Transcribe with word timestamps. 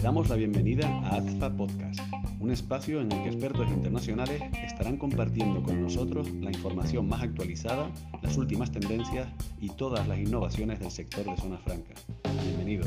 Damos 0.00 0.28
la 0.28 0.36
bienvenida 0.36 0.86
a 0.86 1.16
AZFA 1.16 1.50
Podcast, 1.56 1.98
un 2.38 2.52
espacio 2.52 3.00
en 3.00 3.10
el 3.10 3.24
que 3.24 3.30
expertos 3.30 3.68
internacionales 3.70 4.40
estarán 4.64 4.96
compartiendo 4.96 5.64
con 5.64 5.82
nosotros 5.82 6.30
la 6.30 6.52
información 6.52 7.08
más 7.08 7.22
actualizada, 7.22 7.90
las 8.22 8.36
últimas 8.36 8.70
tendencias 8.70 9.26
y 9.60 9.70
todas 9.70 10.06
las 10.06 10.20
innovaciones 10.20 10.78
del 10.78 10.92
sector 10.92 11.24
de 11.24 11.36
zona 11.38 11.58
franca. 11.58 11.94
Bienvenido. 12.44 12.86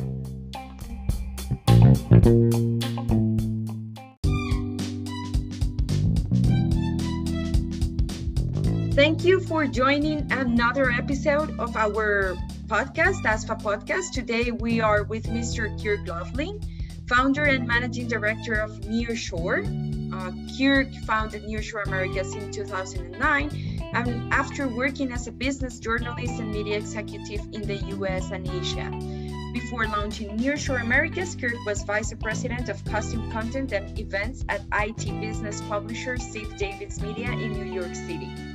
Thank 8.96 9.26
you 9.26 9.42
for 9.42 9.68
joining 9.68 10.32
another 10.32 10.90
episode 10.92 11.54
of 11.60 11.76
our 11.76 12.38
podcast, 12.68 13.24
AZFA 13.24 13.62
Podcast. 13.62 14.12
Today 14.14 14.52
we 14.52 14.80
are 14.80 15.04
with 15.04 15.26
Mr. 15.26 15.68
Kirk 15.84 16.08
Laughlin, 16.08 16.62
founder 17.08 17.44
and 17.44 17.68
managing 17.68 18.08
director 18.08 18.54
of 18.54 18.72
Nearshore. 18.82 19.64
Uh, 20.14 20.32
Kirk 20.58 20.94
founded 21.06 21.44
Nearshore 21.44 21.86
Americas 21.86 22.34
in 22.34 22.52
2009 22.52 23.82
and 23.94 24.34
after 24.34 24.68
working 24.68 25.12
as 25.12 25.28
a 25.28 25.32
business 25.32 25.80
journalist 25.80 26.40
and 26.40 26.52
media 26.52 26.78
executive 26.78 27.42
in 27.52 27.64
the 27.64 27.76
US 27.98 28.32
and 28.32 28.48
Asia. 28.48 28.90
Before 29.52 29.86
launching 29.88 30.38
Nearshore 30.38 30.82
Americas, 30.82 31.36
Kirk 31.36 31.54
was 31.66 31.84
vice 31.84 32.14
president 32.22 32.70
of 32.70 32.84
custom 32.86 33.30
content 33.32 33.74
and 33.74 34.00
events 34.00 34.46
at 34.48 34.62
IT 34.72 35.20
business 35.20 35.62
publisher 35.62 36.16
Ziff 36.16 36.58
Davis 36.58 37.02
Media 37.02 37.30
in 37.32 37.52
New 37.52 37.72
York 37.72 37.94
City. 37.94 38.53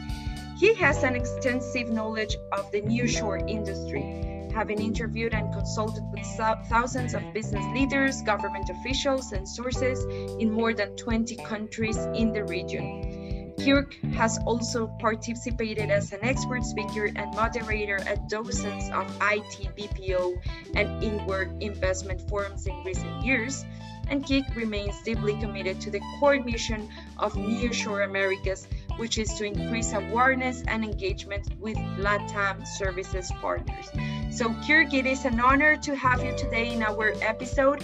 He 0.58 0.74
has 0.74 1.04
an 1.04 1.14
extensive 1.14 1.88
knowledge 1.88 2.36
of 2.50 2.68
the 2.72 2.82
nearshore 2.82 3.48
industry, 3.48 4.50
having 4.52 4.80
interviewed 4.80 5.32
and 5.32 5.52
consulted 5.52 6.02
with 6.10 6.26
thousands 6.68 7.14
of 7.14 7.22
business 7.32 7.64
leaders, 7.72 8.22
government 8.22 8.68
officials, 8.68 9.30
and 9.30 9.48
sources 9.48 10.04
in 10.40 10.50
more 10.50 10.74
than 10.74 10.96
20 10.96 11.36
countries 11.44 11.96
in 12.12 12.32
the 12.32 12.42
region. 12.42 13.54
Kirk 13.64 13.94
has 14.14 14.40
also 14.46 14.88
participated 14.98 15.90
as 15.90 16.12
an 16.12 16.20
expert 16.22 16.64
speaker 16.64 17.04
and 17.04 17.32
moderator 17.36 18.00
at 18.08 18.28
dozens 18.28 18.90
of 18.90 19.06
IT, 19.22 19.76
BPO, 19.76 20.40
and 20.74 21.04
inward 21.04 21.62
investment 21.62 22.28
forums 22.28 22.66
in 22.66 22.82
recent 22.82 23.24
years 23.24 23.64
and 24.10 24.26
Kirk 24.26 24.44
remains 24.56 25.00
deeply 25.02 25.38
committed 25.38 25.80
to 25.82 25.90
the 25.90 26.00
core 26.18 26.42
mission 26.42 26.88
of 27.18 27.34
Nearshore 27.34 28.04
Americas, 28.04 28.66
which 28.98 29.16
is 29.16 29.32
to 29.34 29.44
increase 29.44 29.92
awareness 29.92 30.62
and 30.68 30.84
engagement 30.84 31.48
with 31.58 31.76
LATAM 31.98 32.66
services 32.66 33.32
partners. 33.40 33.88
So, 34.30 34.54
Kirk, 34.66 34.92
it 34.92 35.06
is 35.06 35.24
an 35.24 35.40
honor 35.40 35.76
to 35.78 35.96
have 35.96 36.22
you 36.22 36.36
today 36.36 36.74
in 36.74 36.82
our 36.82 37.14
episode, 37.22 37.82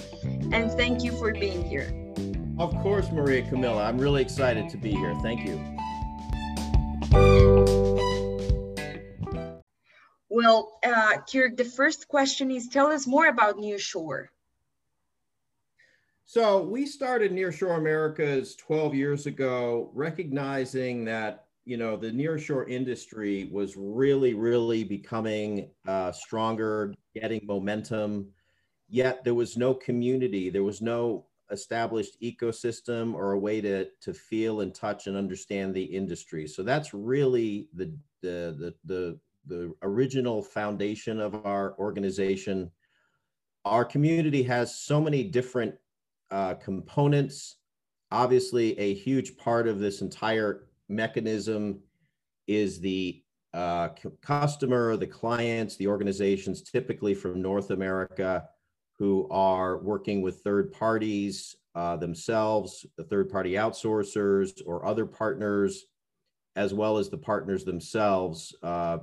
and 0.53 0.71
thank 0.73 1.03
you 1.03 1.13
for 1.13 1.33
being 1.33 1.65
here. 1.65 1.91
Of 2.59 2.75
course, 2.83 3.11
Maria 3.11 3.43
Camilla. 3.49 3.85
I'm 3.85 3.99
really 3.99 4.23
excited 4.23 4.69
to 4.69 4.77
be 4.77 4.91
here. 4.91 5.15
Thank 5.23 5.47
you. 5.47 5.59
Well, 10.29 10.79
uh, 10.85 11.19
Kirk, 11.33 11.57
the 11.57 11.65
first 11.65 12.09
question 12.09 12.51
is 12.51 12.69
tell 12.69 12.89
us 12.89 13.07
more 13.07 13.27
about 13.27 13.57
Nearshore. 13.57 14.27
So 16.27 16.63
we 16.63 16.87
started 16.87 17.33
Nearshore 17.33 17.77
Americas 17.77 18.57
12 18.57 18.95
years 18.95 19.27
ago, 19.27 19.91
recognizing 19.93 21.05
that 21.05 21.47
you 21.67 21.77
know 21.77 21.97
the 21.97 22.11
nearshore 22.11 22.69
industry 22.69 23.49
was 23.53 23.77
really, 23.77 24.35
really 24.35 24.85
becoming 24.85 25.71
uh, 25.87 26.13
stronger, 26.13 26.95
getting 27.15 27.43
momentum. 27.45 28.29
Yet 28.89 29.23
there 29.23 29.35
was 29.35 29.57
no 29.57 29.75
community, 29.75 30.49
there 30.49 30.63
was 30.63 30.81
no 30.81 31.27
established 31.51 32.21
ecosystem 32.23 33.15
or 33.15 33.33
a 33.33 33.39
way 33.39 33.61
to 33.61 33.89
to 34.01 34.15
feel 34.15 34.63
and 34.63 34.75
touch 34.75 35.07
and 35.07 35.17
understand 35.17 35.75
the 35.75 35.85
industry. 35.85 36.47
So 36.47 36.63
that's 36.63 36.95
really 36.95 37.69
the 37.75 37.95
the 38.23 38.57
the 38.59 38.75
the, 38.87 39.19
the 39.47 39.75
original 39.83 40.43
foundation 40.43 41.21
of 41.21 41.45
our 41.45 41.75
organization. 41.79 42.71
Our 43.67 43.85
community 43.85 44.43
has 44.43 44.79
so 44.79 45.01
many 45.01 45.25
different 45.25 45.75
uh, 46.35 46.55
components. 46.55 47.57
Obviously, 48.11 48.79
a 48.79 48.93
huge 48.93 49.37
part 49.37 49.69
of 49.69 49.79
this 49.79 50.01
entire 50.03 50.67
mechanism 50.89 51.79
is 52.49 52.81
the 52.81 53.23
uh, 53.55 53.91
customer, 54.21 54.97
the 54.97 55.07
clients, 55.07 55.77
the 55.77 55.87
organizations, 55.87 56.61
typically 56.61 57.15
from 57.15 57.41
North 57.41 57.71
America, 57.71 58.49
who 58.99 59.29
are 59.31 59.79
working 59.79 60.23
with 60.23 60.41
third 60.41 60.73
parties 60.73 61.55
uh, 61.77 61.97
themselves, 61.97 62.85
the 62.99 63.05
third 63.05 63.31
party 63.31 63.53
outsourcers 63.53 64.61
or 64.67 64.85
other 64.85 65.07
partners, 65.07 65.87
as 66.57 66.75
well 66.75 66.99
as 66.99 67.09
the 67.11 67.19
partners 67.19 67.65
themselves, 67.65 68.55
uh, 68.63 68.99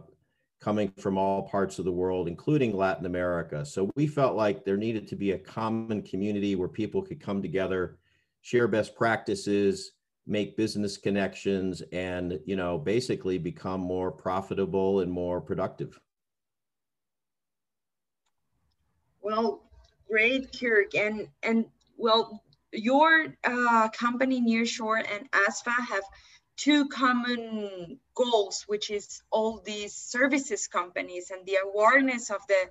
coming 0.62 0.94
from 0.98 1.18
all 1.18 1.42
parts 1.42 1.80
of 1.80 1.86
the 1.86 1.92
world, 1.92 2.28
including 2.28 2.78
Latin 2.78 3.08
America. 3.08 3.66
So 3.66 3.92
we 3.96 4.06
felt 4.06 4.36
like 4.36 4.64
there 4.64 4.78
needed 4.78 5.08
to 5.08 5.16
be 5.16 5.32
a 5.32 5.38
common 5.38 6.04
community 6.04 6.56
where 6.56 6.68
people 6.68 7.02
could 7.02 7.20
come 7.20 7.42
together, 7.42 7.98
share 8.42 8.68
best 8.68 8.96
practices, 8.96 9.94
make 10.28 10.56
business 10.56 10.98
connections, 10.98 11.82
and 11.92 12.40
you 12.46 12.56
know 12.56 12.78
basically 12.78 13.40
become 13.40 13.82
more 13.82 14.12
profitable 14.12 15.00
and 15.00 15.12
more 15.12 15.42
productive. 15.42 16.00
Well, 19.22 19.64
great, 20.08 20.56
Kirk, 20.60 20.94
and 20.94 21.28
and 21.42 21.66
well, 21.98 22.44
your 22.72 23.36
uh, 23.44 23.90
company 23.90 24.42
Nearshore 24.42 25.04
and 25.12 25.30
AZFA 25.32 25.74
have 25.90 26.04
two 26.62 26.88
common 26.90 27.98
goals, 28.14 28.66
which 28.68 28.92
is 28.92 29.24
all 29.32 29.62
these 29.66 29.96
services 29.96 30.68
companies 30.68 31.32
and 31.32 31.44
the 31.46 31.58
awareness 31.66 32.30
of 32.30 32.42
the 32.48 32.70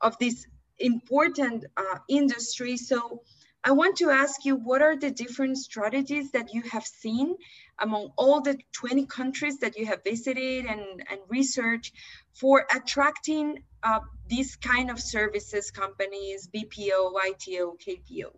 of 0.00 0.18
this 0.18 0.46
important 0.78 1.64
uh, 1.76 1.98
industry. 2.08 2.76
So 2.76 3.22
I 3.62 3.70
want 3.72 3.98
to 3.98 4.10
ask 4.10 4.44
you, 4.44 4.56
what 4.56 4.82
are 4.82 4.96
the 4.96 5.10
different 5.10 5.58
strategies 5.58 6.32
that 6.32 6.52
you 6.54 6.62
have 6.62 6.84
seen 6.84 7.36
among 7.78 8.10
all 8.16 8.40
the 8.40 8.58
20 8.72 9.06
countries 9.06 9.58
that 9.58 9.76
you 9.76 9.86
have 9.86 10.02
visited 10.02 10.64
and, 10.64 10.80
and 11.10 11.20
researched 11.28 11.94
for 12.32 12.66
attracting 12.74 13.62
uh, 13.82 14.00
these 14.26 14.56
kind 14.56 14.90
of 14.90 14.98
services 14.98 15.70
companies, 15.70 16.48
BPO, 16.52 17.12
ITO, 17.28 17.76
KPO? 17.86 18.30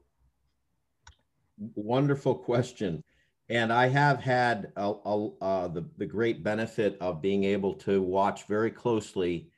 Wonderful 1.77 2.35
question. 2.35 3.05
And 3.49 3.73
I 3.73 3.89
have 3.89 4.21
had 4.21 4.73
a, 4.77 4.93
a, 5.05 5.29
uh, 5.41 5.69
the, 5.69 5.85
the 5.99 6.07
great 6.07 6.43
benefit 6.43 6.97
of 7.01 7.21
being 7.21 7.45
able 7.45 7.75
to 7.75 8.01
watch 8.01 8.47
very 8.47 8.71
closely 8.71 9.51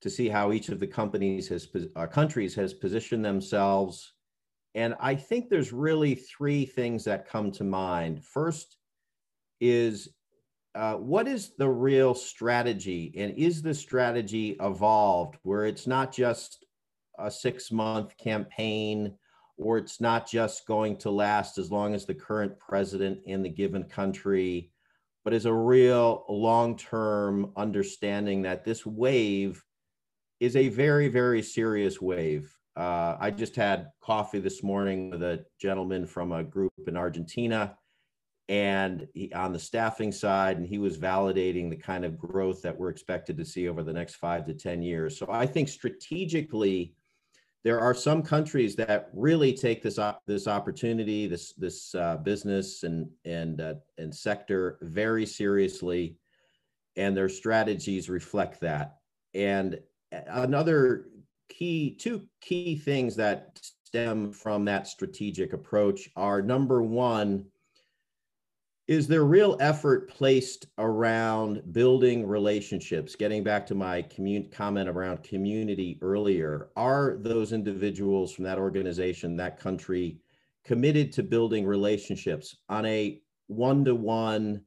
to 0.00 0.08
see 0.08 0.28
how 0.28 0.52
each 0.52 0.68
of 0.68 0.80
the 0.80 0.86
companies 0.86 1.48
has 1.48 1.68
uh, 1.96 2.06
countries 2.06 2.54
has 2.54 2.72
positioned 2.72 3.24
themselves. 3.24 4.12
And 4.74 4.94
I 5.00 5.14
think 5.14 5.48
there's 5.48 5.72
really 5.72 6.14
three 6.14 6.64
things 6.64 7.04
that 7.04 7.28
come 7.28 7.50
to 7.52 7.64
mind. 7.64 8.24
First 8.24 8.76
is 9.60 10.08
uh, 10.74 10.94
what 10.94 11.26
is 11.26 11.56
the 11.56 11.68
real 11.68 12.14
strategy, 12.14 13.12
and 13.16 13.36
is 13.36 13.62
the 13.62 13.74
strategy 13.74 14.56
evolved 14.60 15.36
where 15.42 15.66
it's 15.66 15.88
not 15.88 16.12
just 16.12 16.64
a 17.18 17.30
six 17.30 17.72
month 17.72 18.16
campaign 18.16 19.14
or 19.58 19.78
it's 19.78 20.00
not 20.00 20.28
just 20.28 20.66
going 20.66 20.96
to 20.98 21.10
last 21.10 21.58
as 21.58 21.70
long 21.70 21.94
as 21.94 22.06
the 22.06 22.14
current 22.14 22.58
president 22.58 23.20
in 23.26 23.42
the 23.42 23.48
given 23.48 23.84
country, 23.84 24.70
but 25.24 25.34
is 25.34 25.46
a 25.46 25.52
real 25.52 26.24
long 26.28 26.76
term 26.76 27.52
understanding 27.56 28.42
that 28.42 28.64
this 28.64 28.86
wave 28.86 29.62
is 30.40 30.56
a 30.56 30.68
very, 30.68 31.08
very 31.08 31.42
serious 31.42 32.00
wave. 32.00 32.54
Uh, 32.76 33.16
I 33.18 33.32
just 33.32 33.56
had 33.56 33.88
coffee 34.00 34.38
this 34.38 34.62
morning 34.62 35.10
with 35.10 35.22
a 35.22 35.44
gentleman 35.60 36.06
from 36.06 36.30
a 36.30 36.44
group 36.44 36.72
in 36.86 36.96
Argentina 36.96 37.76
and 38.48 39.06
he, 39.12 39.32
on 39.32 39.52
the 39.52 39.58
staffing 39.58 40.10
side, 40.10 40.56
and 40.56 40.66
he 40.66 40.78
was 40.78 40.96
validating 40.96 41.68
the 41.68 41.76
kind 41.76 42.04
of 42.04 42.18
growth 42.18 42.62
that 42.62 42.76
we're 42.76 42.88
expected 42.88 43.36
to 43.36 43.44
see 43.44 43.68
over 43.68 43.82
the 43.82 43.92
next 43.92 44.14
five 44.14 44.46
to 44.46 44.54
10 44.54 44.80
years. 44.80 45.18
So 45.18 45.26
I 45.28 45.44
think 45.44 45.68
strategically, 45.68 46.94
there 47.64 47.80
are 47.80 47.94
some 47.94 48.22
countries 48.22 48.76
that 48.76 49.10
really 49.12 49.52
take 49.52 49.82
this 49.82 49.98
op- 49.98 50.22
this 50.26 50.46
opportunity, 50.46 51.26
this 51.26 51.52
this 51.54 51.94
uh, 51.94 52.16
business 52.18 52.84
and 52.84 53.08
and 53.24 53.60
uh, 53.60 53.74
and 53.98 54.14
sector 54.14 54.78
very 54.82 55.26
seriously, 55.26 56.16
and 56.96 57.16
their 57.16 57.28
strategies 57.28 58.08
reflect 58.08 58.60
that. 58.60 58.96
And 59.34 59.80
another 60.12 61.08
key, 61.48 61.96
two 61.98 62.26
key 62.40 62.76
things 62.76 63.16
that 63.16 63.58
stem 63.84 64.32
from 64.32 64.64
that 64.66 64.86
strategic 64.86 65.52
approach 65.52 66.08
are 66.14 66.42
number 66.42 66.82
one, 66.82 67.46
is 68.88 69.06
there 69.06 69.24
real 69.24 69.54
effort 69.60 70.08
placed 70.08 70.66
around 70.78 71.62
building 71.72 72.26
relationships? 72.26 73.14
Getting 73.14 73.44
back 73.44 73.66
to 73.66 73.74
my 73.74 74.00
commun- 74.00 74.48
comment 74.50 74.88
around 74.88 75.22
community 75.22 75.98
earlier 76.00 76.70
are 76.74 77.18
those 77.20 77.52
individuals 77.52 78.32
from 78.32 78.44
that 78.44 78.58
organization 78.58 79.36
that 79.36 79.60
country 79.60 80.18
committed 80.64 81.12
to 81.12 81.22
building 81.22 81.66
relationships 81.66 82.56
on 82.70 82.86
a 82.86 83.20
one-to-one 83.48 84.62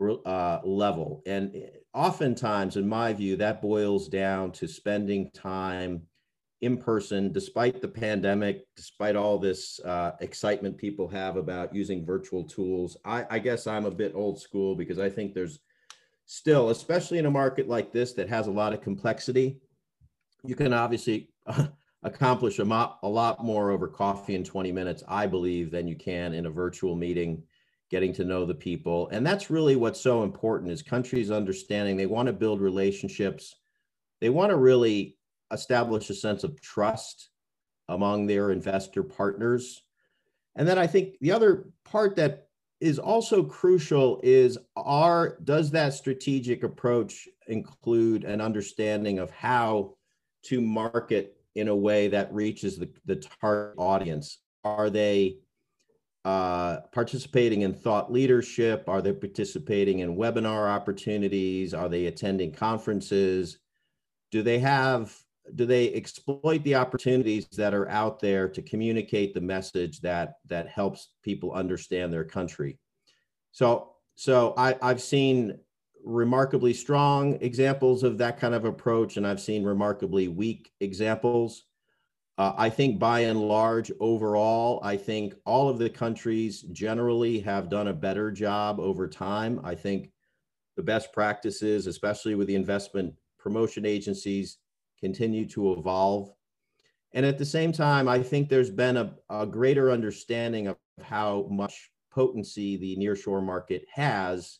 uh, 0.00 0.60
level? 0.64 1.22
And 1.26 1.54
eh, 1.54 1.68
oftentimes 1.92 2.78
in 2.78 2.88
my 2.88 3.12
view 3.12 3.36
that 3.36 3.60
boils 3.60 4.08
down 4.08 4.50
to 4.52 4.66
spending 4.66 5.30
time 5.32 6.00
in 6.62 6.78
person, 6.78 7.32
despite 7.32 7.82
the 7.82 7.88
pandemic, 7.88 8.66
despite 8.76 9.14
all 9.14 9.38
this 9.38 9.78
uh, 9.80 10.12
excitement 10.20 10.78
people 10.78 11.06
have 11.08 11.36
about 11.36 11.74
using 11.74 12.04
virtual 12.04 12.44
tools. 12.44 12.96
I, 13.04 13.26
I 13.28 13.38
guess 13.38 13.66
I'm 13.66 13.84
a 13.84 13.90
bit 13.90 14.14
old 14.14 14.40
school 14.40 14.74
because 14.74 14.98
I 14.98 15.10
think 15.10 15.34
there's 15.34 15.60
still, 16.24 16.70
especially 16.70 17.18
in 17.18 17.26
a 17.26 17.30
market 17.30 17.68
like 17.68 17.92
this 17.92 18.14
that 18.14 18.28
has 18.28 18.46
a 18.46 18.52
lot 18.52 18.72
of 18.72 18.80
complexity, 18.80 19.60
you 20.44 20.54
can 20.54 20.72
obviously 20.72 21.28
uh, 21.46 21.66
accomplish 22.02 22.58
a, 22.58 22.64
mo- 22.64 22.94
a 23.02 23.08
lot 23.08 23.44
more 23.44 23.70
over 23.70 23.86
coffee 23.86 24.34
in 24.34 24.42
20 24.42 24.72
minutes, 24.72 25.02
I 25.06 25.26
believe, 25.26 25.70
than 25.70 25.86
you 25.86 25.96
can 25.96 26.32
in 26.32 26.46
a 26.46 26.50
virtual 26.50 26.96
meeting, 26.96 27.42
getting 27.90 28.14
to 28.14 28.24
know 28.24 28.46
the 28.46 28.54
people. 28.54 29.08
And 29.08 29.26
that's 29.26 29.50
really 29.50 29.76
what's 29.76 30.00
so 30.00 30.22
important 30.22 30.70
is 30.70 30.82
countries 30.82 31.30
understanding 31.30 31.96
they 31.96 32.06
want 32.06 32.26
to 32.28 32.32
build 32.32 32.60
relationships. 32.62 33.54
They 34.20 34.30
want 34.30 34.50
to 34.50 34.56
really 34.56 35.16
establish 35.52 36.10
a 36.10 36.14
sense 36.14 36.44
of 36.44 36.60
trust 36.60 37.30
among 37.88 38.26
their 38.26 38.50
investor 38.50 39.02
partners. 39.02 39.82
And 40.56 40.66
then 40.66 40.78
I 40.78 40.86
think 40.86 41.16
the 41.20 41.32
other 41.32 41.68
part 41.84 42.16
that 42.16 42.48
is 42.80 42.98
also 42.98 43.42
crucial 43.42 44.20
is 44.22 44.58
are 44.76 45.38
does 45.44 45.70
that 45.70 45.94
strategic 45.94 46.62
approach 46.62 47.28
include 47.46 48.24
an 48.24 48.40
understanding 48.40 49.18
of 49.18 49.30
how 49.30 49.94
to 50.44 50.60
market 50.60 51.36
in 51.54 51.68
a 51.68 51.76
way 51.76 52.08
that 52.08 52.32
reaches 52.32 52.76
the, 52.76 52.88
the 53.06 53.16
target 53.16 53.78
audience? 53.78 54.38
Are 54.64 54.90
they 54.90 55.38
uh, 56.24 56.80
participating 56.92 57.62
in 57.62 57.72
thought 57.72 58.12
leadership? 58.12 58.84
Are 58.88 59.00
they 59.00 59.12
participating 59.12 60.00
in 60.00 60.16
webinar 60.16 60.68
opportunities? 60.68 61.72
Are 61.72 61.88
they 61.88 62.06
attending 62.06 62.52
conferences? 62.52 63.58
Do 64.32 64.42
they 64.42 64.58
have 64.58 65.16
do 65.54 65.66
they 65.66 65.92
exploit 65.94 66.62
the 66.64 66.74
opportunities 66.74 67.46
that 67.56 67.74
are 67.74 67.88
out 67.88 68.20
there 68.20 68.48
to 68.48 68.62
communicate 68.62 69.34
the 69.34 69.40
message 69.40 70.00
that 70.00 70.34
that 70.46 70.68
helps 70.68 71.10
people 71.22 71.52
understand 71.52 72.12
their 72.12 72.24
country? 72.24 72.78
So 73.52 73.96
so 74.16 74.54
I, 74.56 74.76
i've 74.82 75.02
seen 75.02 75.58
remarkably 76.04 76.72
strong 76.72 77.38
examples 77.40 78.02
of 78.02 78.18
that 78.18 78.40
kind 78.40 78.54
of 78.54 78.64
approach 78.64 79.16
and 79.16 79.26
i've 79.26 79.40
seen 79.40 79.62
remarkably 79.62 80.28
weak 80.28 80.72
examples. 80.80 81.64
Uh, 82.38 82.52
i 82.56 82.68
think 82.68 82.98
by 82.98 83.20
and 83.20 83.40
large 83.40 83.90
overall 84.00 84.80
i 84.82 84.96
think 84.96 85.34
all 85.44 85.68
of 85.68 85.78
the 85.78 85.88
countries 85.88 86.62
generally 86.72 87.38
have 87.38 87.70
done 87.70 87.88
a 87.88 87.94
better 87.94 88.30
job 88.30 88.80
over 88.80 89.06
time. 89.06 89.60
I 89.62 89.74
think 89.74 90.10
the 90.76 90.82
best 90.82 91.12
practices 91.12 91.86
especially 91.86 92.34
with 92.34 92.48
the 92.48 92.56
investment 92.56 93.14
promotion 93.38 93.86
agencies 93.86 94.58
continue 95.00 95.46
to 95.50 95.72
evolve. 95.74 96.32
And 97.12 97.24
at 97.24 97.38
the 97.38 97.44
same 97.44 97.72
time, 97.72 98.08
I 98.08 98.22
think 98.22 98.48
there's 98.48 98.70
been 98.70 98.96
a, 98.96 99.14
a 99.30 99.46
greater 99.46 99.90
understanding 99.90 100.66
of 100.66 100.76
how 101.02 101.46
much 101.50 101.90
potency 102.10 102.76
the 102.76 102.96
nearshore 102.96 103.42
market 103.42 103.84
has, 103.92 104.58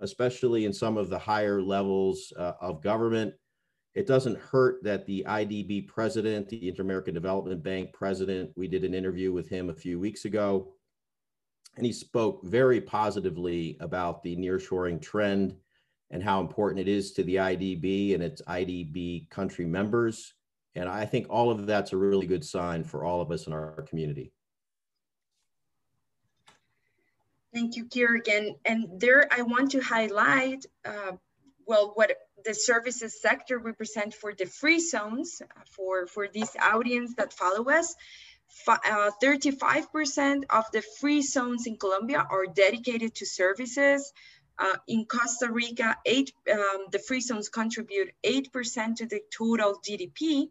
especially 0.00 0.64
in 0.64 0.72
some 0.72 0.96
of 0.96 1.10
the 1.10 1.18
higher 1.18 1.62
levels 1.62 2.32
uh, 2.38 2.52
of 2.60 2.82
government. 2.82 3.34
It 3.94 4.06
doesn't 4.06 4.38
hurt 4.38 4.82
that 4.84 5.06
the 5.06 5.24
IDB 5.26 5.88
president, 5.88 6.48
the 6.48 6.68
Inter 6.68 6.82
American 6.82 7.14
Development 7.14 7.62
Bank 7.62 7.92
president, 7.92 8.50
we 8.56 8.68
did 8.68 8.84
an 8.84 8.94
interview 8.94 9.32
with 9.32 9.48
him 9.48 9.70
a 9.70 9.74
few 9.74 9.98
weeks 9.98 10.24
ago, 10.24 10.74
and 11.76 11.84
he 11.84 11.92
spoke 11.92 12.40
very 12.44 12.80
positively 12.80 13.76
about 13.80 14.22
the 14.22 14.36
nearshoring 14.36 15.00
trend 15.00 15.56
and 16.10 16.22
how 16.22 16.40
important 16.40 16.80
it 16.80 16.88
is 16.88 17.12
to 17.12 17.22
the 17.22 17.36
IDB 17.36 18.14
and 18.14 18.22
its 18.22 18.40
IDB 18.42 19.28
country 19.30 19.66
members. 19.66 20.34
And 20.74 20.88
I 20.88 21.04
think 21.06 21.26
all 21.28 21.50
of 21.50 21.66
that's 21.66 21.92
a 21.92 21.96
really 21.96 22.26
good 22.26 22.44
sign 22.44 22.84
for 22.84 23.04
all 23.04 23.20
of 23.20 23.30
us 23.30 23.46
in 23.46 23.52
our 23.52 23.82
community. 23.82 24.32
Thank 27.52 27.76
you, 27.76 27.86
Kirk. 27.86 28.28
And, 28.28 28.56
and 28.64 29.00
there 29.00 29.26
I 29.30 29.42
want 29.42 29.72
to 29.72 29.80
highlight, 29.80 30.66
uh, 30.84 31.12
well, 31.66 31.92
what 31.94 32.12
the 32.44 32.54
services 32.54 33.20
sector 33.20 33.58
represent 33.58 34.14
for 34.14 34.32
the 34.32 34.46
free 34.46 34.80
zones 34.80 35.42
for, 35.70 36.06
for 36.06 36.28
this 36.28 36.54
audience 36.60 37.14
that 37.16 37.32
follow 37.32 37.68
us. 37.70 37.94
35% 38.66 40.44
uh, 40.50 40.56
of 40.58 40.64
the 40.72 40.82
free 41.00 41.22
zones 41.22 41.66
in 41.66 41.76
Colombia 41.76 42.26
are 42.30 42.46
dedicated 42.46 43.14
to 43.16 43.26
services. 43.26 44.12
Uh, 44.58 44.76
in 44.88 45.04
Costa 45.04 45.50
Rica, 45.50 45.96
eight, 46.04 46.32
um, 46.52 46.86
the 46.90 46.98
free 46.98 47.20
zones 47.20 47.48
contribute 47.48 48.12
8% 48.24 48.96
to 48.96 49.06
the 49.06 49.20
total 49.30 49.80
GDP. 49.86 50.50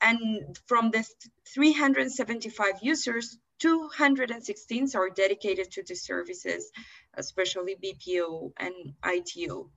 And 0.00 0.58
from 0.66 0.90
the 0.90 1.06
375 1.54 2.74
users, 2.82 3.38
216 3.60 4.90
are 4.94 5.10
dedicated 5.10 5.70
to 5.72 5.82
the 5.82 5.94
services, 5.94 6.70
especially 7.14 7.76
BPO 7.76 8.52
and 8.58 8.74
ITO. 9.02 9.70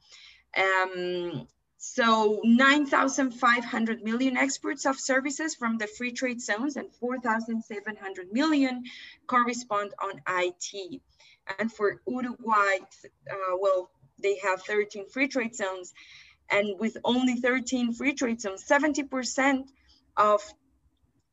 Um, 0.58 1.48
so 1.78 2.42
9,500 2.44 4.04
million 4.04 4.36
exports 4.36 4.86
of 4.86 5.00
services 5.00 5.56
from 5.56 5.78
the 5.78 5.88
free 5.88 6.12
trade 6.12 6.42
zones 6.42 6.76
and 6.76 6.94
4,700 6.96 8.34
million 8.34 8.84
correspond 9.28 9.94
on 10.04 10.22
IT. 10.28 11.02
And 11.58 11.72
for 11.72 12.02
Uruguay, 12.08 12.78
uh, 13.32 13.58
well, 13.60 13.90
they 14.22 14.38
have 14.44 14.62
13 14.64 15.10
free 15.10 15.28
trade 15.28 15.56
zones. 15.56 15.94
And 16.52 16.80
with 16.80 16.98
only 17.04 17.36
13 17.36 17.94
free 17.94 18.14
trade 18.14 18.42
zones, 18.42 18.66
70% 18.66 19.68
of 20.18 20.42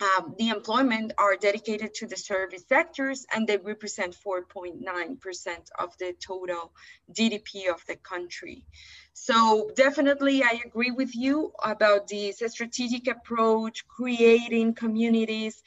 um, 0.01 0.35
the 0.39 0.51
employment 0.51 1.13
are 1.17 1.37
dedicated 1.37 1.95
to 1.95 2.07
the 2.07 2.17
service 2.17 2.65
sectors 2.69 3.25
and 3.35 3.47
they 3.47 3.57
represent 3.57 4.15
4.9% 4.15 5.57
of 5.79 5.97
the 5.99 6.15
total 6.21 6.73
GDP 7.13 7.71
of 7.73 7.85
the 7.87 7.97
country. 7.97 8.67
So 9.15 9.71
definitely 9.75 10.43
I 10.43 10.61
agree 10.67 10.91
with 10.91 11.17
you 11.17 11.53
about 11.63 12.09
this 12.09 12.43
strategic 12.49 13.09
approach, 13.09 13.89
creating 13.89 14.75
communities, 14.75 15.63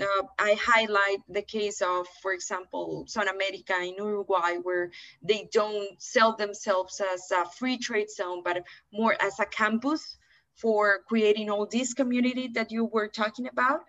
uh, 0.00 0.22
I 0.38 0.56
highlight 0.60 1.20
the 1.28 1.42
case 1.42 1.80
of, 1.80 2.06
for 2.22 2.32
example, 2.32 3.06
Zona 3.08 3.30
America 3.30 3.74
in 3.80 3.94
Uruguay, 3.94 4.56
where 4.62 4.90
they 5.22 5.48
don't 5.52 6.00
sell 6.00 6.36
themselves 6.36 7.00
as 7.00 7.30
a 7.30 7.48
free 7.50 7.78
trade 7.78 8.10
zone, 8.10 8.42
but 8.44 8.64
more 8.92 9.16
as 9.20 9.38
a 9.40 9.46
campus 9.46 10.16
for 10.56 11.00
creating 11.08 11.50
all 11.50 11.66
this 11.66 11.94
community 11.94 12.48
that 12.48 12.70
you 12.70 12.84
were 12.86 13.08
talking 13.08 13.48
about. 13.48 13.80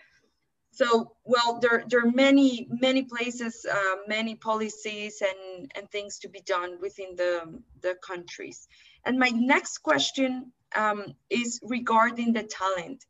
So, 0.71 1.13
well, 1.23 1.59
there, 1.61 1.85
there 1.87 2.01
are 2.01 2.11
many, 2.11 2.67
many 2.69 3.03
places, 3.03 3.65
uh, 3.65 3.95
many 4.07 4.35
policies 4.35 5.21
and, 5.21 5.71
and 5.73 5.89
things 5.89 6.19
to 6.19 6.27
be 6.27 6.41
done 6.41 6.77
within 6.81 7.15
the, 7.15 7.61
the 7.81 7.95
countries. 8.05 8.67
And 9.05 9.17
my 9.17 9.29
next 9.29 9.77
question 9.79 10.51
um, 10.75 11.15
is 11.29 11.61
regarding 11.63 12.33
the 12.33 12.43
talent 12.43 13.05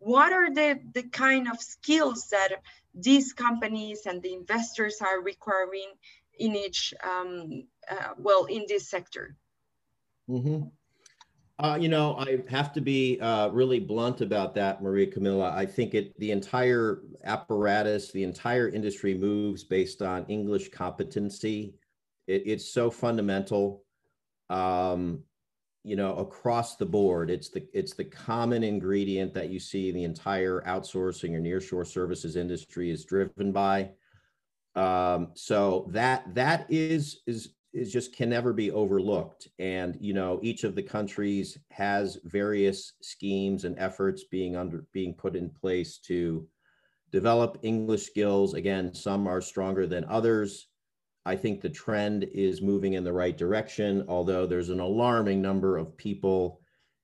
what 0.00 0.32
are 0.32 0.52
the, 0.52 0.80
the 0.94 1.04
kind 1.04 1.46
of 1.48 1.60
skills 1.60 2.28
that 2.30 2.48
these 2.94 3.32
companies 3.32 4.06
and 4.06 4.20
the 4.22 4.34
investors 4.34 4.96
are 5.00 5.22
requiring 5.22 5.92
in 6.38 6.56
each, 6.56 6.92
um, 7.04 7.64
uh, 7.88 8.14
well, 8.18 8.46
in 8.46 8.64
this 8.66 8.88
sector? 8.88 9.36
Mm-hmm. 10.28 10.68
Uh, 11.58 11.76
you 11.76 11.88
know, 11.88 12.16
I 12.16 12.38
have 12.48 12.72
to 12.72 12.80
be 12.80 13.20
uh, 13.20 13.48
really 13.48 13.78
blunt 13.78 14.22
about 14.22 14.54
that, 14.54 14.82
Maria 14.82 15.06
Camilla. 15.06 15.52
I 15.54 15.66
think 15.66 15.94
it 15.94 16.18
the 16.18 16.30
entire 16.30 17.02
apparatus, 17.24 18.10
the 18.10 18.24
entire 18.24 18.70
industry 18.70 19.12
moves 19.12 19.62
based 19.62 20.00
on 20.00 20.24
English 20.28 20.70
competency. 20.70 21.74
It, 22.26 22.44
it's 22.46 22.72
so 22.72 22.90
fundamental. 22.90 23.84
Um, 24.48 25.24
you 25.82 25.96
know 25.96 26.14
across 26.16 26.76
the 26.76 26.84
board 26.84 27.30
it's 27.30 27.48
the 27.48 27.66
it's 27.72 27.94
the 27.94 28.04
common 28.04 28.62
ingredient 28.62 29.32
that 29.32 29.48
you 29.48 29.58
see 29.58 29.90
the 29.90 30.04
entire 30.04 30.62
outsourcing 30.66 31.34
or 31.34 31.40
nearshore 31.40 31.86
services 31.86 32.36
industry 32.36 32.90
is 32.90 33.04
driven 33.04 33.52
by. 33.52 33.90
Um, 34.76 35.32
so 35.34 35.88
that 35.90 36.34
that 36.34 36.66
is 36.68 37.22
is 37.26 37.54
is 37.72 37.92
just 37.92 38.14
can 38.14 38.28
never 38.30 38.52
be 38.52 38.70
overlooked. 38.70 39.48
And 39.58 39.96
you 40.00 40.12
know 40.12 40.38
each 40.42 40.64
of 40.64 40.74
the 40.74 40.82
countries 40.82 41.58
has 41.70 42.18
various 42.24 42.94
schemes 43.00 43.64
and 43.64 43.78
efforts 43.78 44.24
being 44.24 44.56
under 44.56 44.84
being 44.92 45.14
put 45.14 45.34
in 45.34 45.48
place 45.48 45.98
to 46.06 46.46
develop 47.10 47.58
english 47.62 48.04
skills. 48.04 48.54
Again 48.54 48.94
some 48.94 49.26
are 49.26 49.40
stronger 49.40 49.86
than 49.86 50.04
others 50.04 50.69
I 51.26 51.36
think 51.36 51.60
the 51.60 51.68
trend 51.68 52.24
is 52.32 52.62
moving 52.62 52.94
in 52.94 53.04
the 53.04 53.12
right 53.12 53.36
direction, 53.36 54.04
although 54.08 54.46
there's 54.46 54.70
an 54.70 54.80
alarming 54.80 55.42
number 55.42 55.76
of 55.76 55.96
people, 55.96 56.60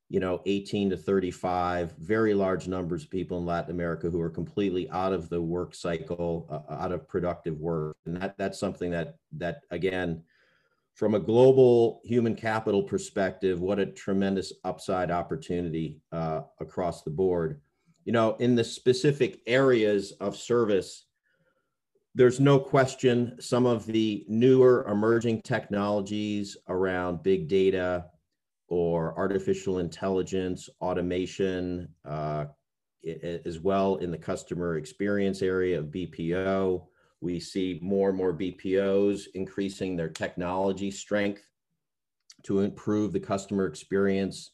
you 0.09 0.21
know, 0.21 0.41
18 0.47 0.91
to 0.91 0.97
35, 0.97 1.93
very 1.99 2.33
large 2.33 2.67
numbers 2.67 3.05
of 3.05 3.11
people 3.11 3.39
in 3.39 3.45
Latin 3.45 3.73
America 3.73 4.09
who 4.09 4.21
are 4.21 4.31
completely 4.31 4.89
out 4.91 5.13
of 5.13 5.29
the 5.29 5.41
work 5.41 5.75
cycle, 5.75 6.47
uh, 6.51 6.75
out 6.75 6.93
of 6.93 7.07
productive 7.09 7.59
work. 7.59 7.97
And 8.07 8.17
that 8.17 8.39
that's 8.39 8.59
something 8.59 8.91
that 8.93 9.17
that 9.33 9.61
again, 9.71 10.23
from 10.95 11.15
a 11.15 11.21
global 11.21 12.01
human 12.05 12.35
capital 12.35 12.83
perspective, 12.83 13.61
what 13.61 13.79
a 13.79 13.85
tremendous 13.85 14.51
upside 14.65 15.11
opportunity 15.11 16.01
uh, 16.11 16.41
across 16.59 17.03
the 17.03 17.11
board. 17.11 17.61
You 18.07 18.13
know, 18.13 18.35
in 18.37 18.55
the 18.55 18.65
specific 18.65 19.41
areas 19.47 20.13
of 20.21 20.37
service, 20.37 21.06
there's 22.17 22.41
no 22.41 22.59
question 22.59 23.37
some 23.39 23.67
of 23.67 23.85
the 23.85 24.25
newer 24.27 24.89
emerging 24.91 25.43
technologies 25.43 26.57
around 26.67 27.23
big 27.23 27.47
data 27.47 28.07
or 28.69 29.17
artificial 29.19 29.81
intelligence, 29.81 30.71
automation, 30.81 31.87
uh, 32.07 32.47
as 33.45 33.61
well 33.61 33.97
in 33.97 34.11
the 34.11 34.17
customer 34.17 34.79
experience 34.79 35.43
area 35.43 35.79
of 35.79 35.87
BPO. 35.87 36.87
We 37.21 37.39
see 37.39 37.79
more 37.83 38.09
and 38.09 38.19
more 38.19 38.33
BPOs 38.33 39.27
increasing 39.35 39.95
their 39.95 40.09
technology 40.09 40.91
strength 40.91 41.43
to 42.45 42.61
improve 42.61 43.13
the 43.13 43.21
customer 43.21 43.67
experience 43.67 44.53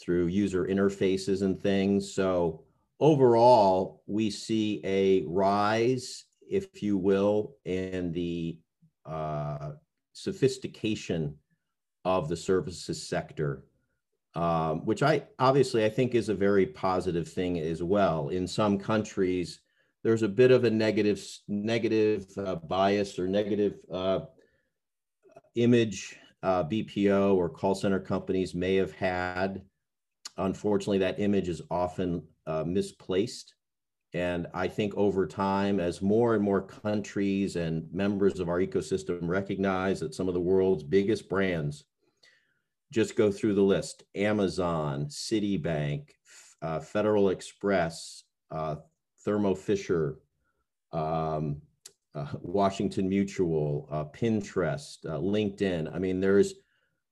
through 0.00 0.28
user 0.28 0.64
interfaces 0.66 1.42
and 1.42 1.60
things. 1.60 2.14
So 2.14 2.62
overall, 3.00 4.04
we 4.06 4.30
see 4.30 4.80
a 4.84 5.24
rise 5.26 6.23
if 6.48 6.82
you 6.82 6.96
will, 6.96 7.56
and 7.66 8.12
the 8.12 8.58
uh, 9.06 9.72
sophistication 10.12 11.36
of 12.04 12.28
the 12.28 12.36
services 12.36 13.06
sector, 13.06 13.64
um, 14.34 14.84
which 14.84 15.02
I 15.02 15.24
obviously 15.38 15.84
I 15.84 15.90
think 15.90 16.14
is 16.14 16.28
a 16.28 16.34
very 16.34 16.66
positive 16.66 17.28
thing 17.28 17.58
as 17.58 17.82
well. 17.82 18.28
In 18.28 18.46
some 18.46 18.78
countries, 18.78 19.60
there's 20.02 20.22
a 20.22 20.28
bit 20.28 20.50
of 20.50 20.64
a 20.64 20.70
negative 20.70 21.26
negative 21.48 22.26
uh, 22.36 22.56
bias 22.56 23.18
or 23.18 23.26
negative 23.26 23.74
uh, 23.90 24.20
image 25.54 26.16
uh, 26.42 26.64
BPO 26.64 27.34
or 27.34 27.48
call 27.48 27.74
center 27.74 28.00
companies 28.00 28.54
may 28.54 28.74
have 28.76 28.92
had. 28.92 29.62
Unfortunately, 30.36 30.98
that 30.98 31.20
image 31.20 31.48
is 31.48 31.62
often 31.70 32.22
uh, 32.46 32.64
misplaced. 32.64 33.54
And 34.14 34.46
I 34.54 34.68
think 34.68 34.94
over 34.96 35.26
time, 35.26 35.80
as 35.80 36.00
more 36.00 36.34
and 36.34 36.42
more 36.42 36.62
countries 36.62 37.56
and 37.56 37.92
members 37.92 38.38
of 38.38 38.48
our 38.48 38.60
ecosystem 38.60 39.18
recognize 39.22 39.98
that 40.00 40.14
some 40.14 40.28
of 40.28 40.34
the 40.34 40.40
world's 40.40 40.84
biggest 40.84 41.28
brands, 41.28 41.84
just 42.92 43.16
go 43.16 43.32
through 43.32 43.54
the 43.54 43.62
list 43.62 44.04
Amazon, 44.14 45.06
Citibank, 45.06 46.10
uh, 46.62 46.78
Federal 46.78 47.30
Express, 47.30 48.22
uh, 48.52 48.76
Thermo 49.24 49.52
Fisher, 49.52 50.20
um, 50.92 51.60
uh, 52.14 52.26
Washington 52.40 53.08
Mutual, 53.08 53.88
uh, 53.90 54.04
Pinterest, 54.04 55.04
uh, 55.06 55.18
LinkedIn. 55.18 55.92
I 55.92 55.98
mean, 55.98 56.20
there's 56.20 56.54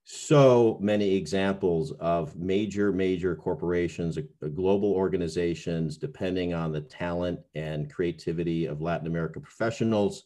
so 0.04 0.78
many 0.80 1.14
examples 1.14 1.92
of 1.92 2.36
major, 2.36 2.92
major 2.92 3.36
corporations, 3.36 4.18
uh, 4.18 4.48
global 4.48 4.92
organizations, 4.92 5.96
depending 5.96 6.52
on 6.52 6.72
the 6.72 6.80
talent 6.80 7.40
and 7.54 7.92
creativity 7.92 8.66
of 8.66 8.80
Latin 8.80 9.06
America 9.06 9.38
professionals. 9.40 10.24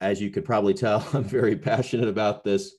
As 0.00 0.20
you 0.20 0.30
could 0.30 0.44
probably 0.44 0.74
tell, 0.74 1.06
I'm 1.12 1.24
very 1.24 1.56
passionate 1.56 2.08
about 2.08 2.44
this. 2.44 2.74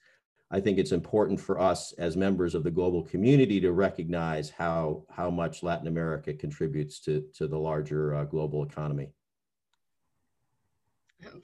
I 0.50 0.60
think 0.60 0.78
it's 0.78 0.92
important 0.92 1.40
for 1.40 1.60
us 1.60 1.94
as 1.94 2.16
members 2.16 2.54
of 2.54 2.64
the 2.64 2.72
global 2.72 3.04
community 3.04 3.60
to 3.62 3.72
recognize 3.72 4.50
how, 4.50 5.04
how 5.10 5.32
much 5.32 5.64
Latin 5.64 5.88
America 5.88 6.34
contributes 6.34 7.00
to, 7.02 7.24
to 7.36 7.48
the 7.48 7.58
larger 7.58 8.14
uh, 8.16 8.24
global 8.26 8.64
economy. 8.64 9.10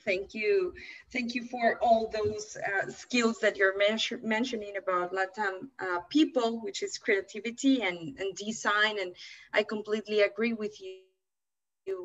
Thank 0.06 0.34
you. 0.34 0.74
Thank 1.12 1.36
you 1.36 1.44
for 1.44 1.78
all 1.82 2.10
those 2.12 2.58
uh, 2.58 2.90
skills 2.92 3.40
that 3.40 3.58
you're 3.58 3.78
mentioning 3.78 4.78
about 4.78 5.14
Latam 5.14 5.70
uh, 5.80 6.00
people, 6.10 6.60
which 6.62 6.84
is 6.84 6.98
creativity 6.98 7.82
and, 7.82 8.18
and 8.20 8.36
design. 8.36 9.00
And 9.00 9.16
I 9.54 9.64
completely 9.64 10.22
agree 10.22 10.54
with 10.54 10.80
you 10.82 11.00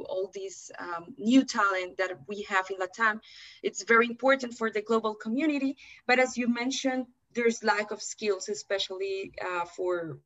all 0.09 0.31
these 0.33 0.71
um, 0.79 1.15
new 1.19 1.45
talent 1.45 1.99
that 1.99 2.13
we 2.27 2.43
have 2.49 2.71
in 2.71 2.77
Latam. 2.77 3.21
It's 3.63 3.85
very 3.85 4.07
important 4.07 4.55
for 4.55 4.71
the 4.71 4.83
global 4.83 5.15
community, 5.15 5.77
but 6.07 6.19
as 6.19 6.37
you 6.37 6.49
mentioned, 6.49 7.07
there's 7.35 7.63
lack 7.63 7.91
of 7.91 8.01
skills, 8.01 8.49
especially 8.49 9.33
uh, 9.45 9.65
for 9.65 10.19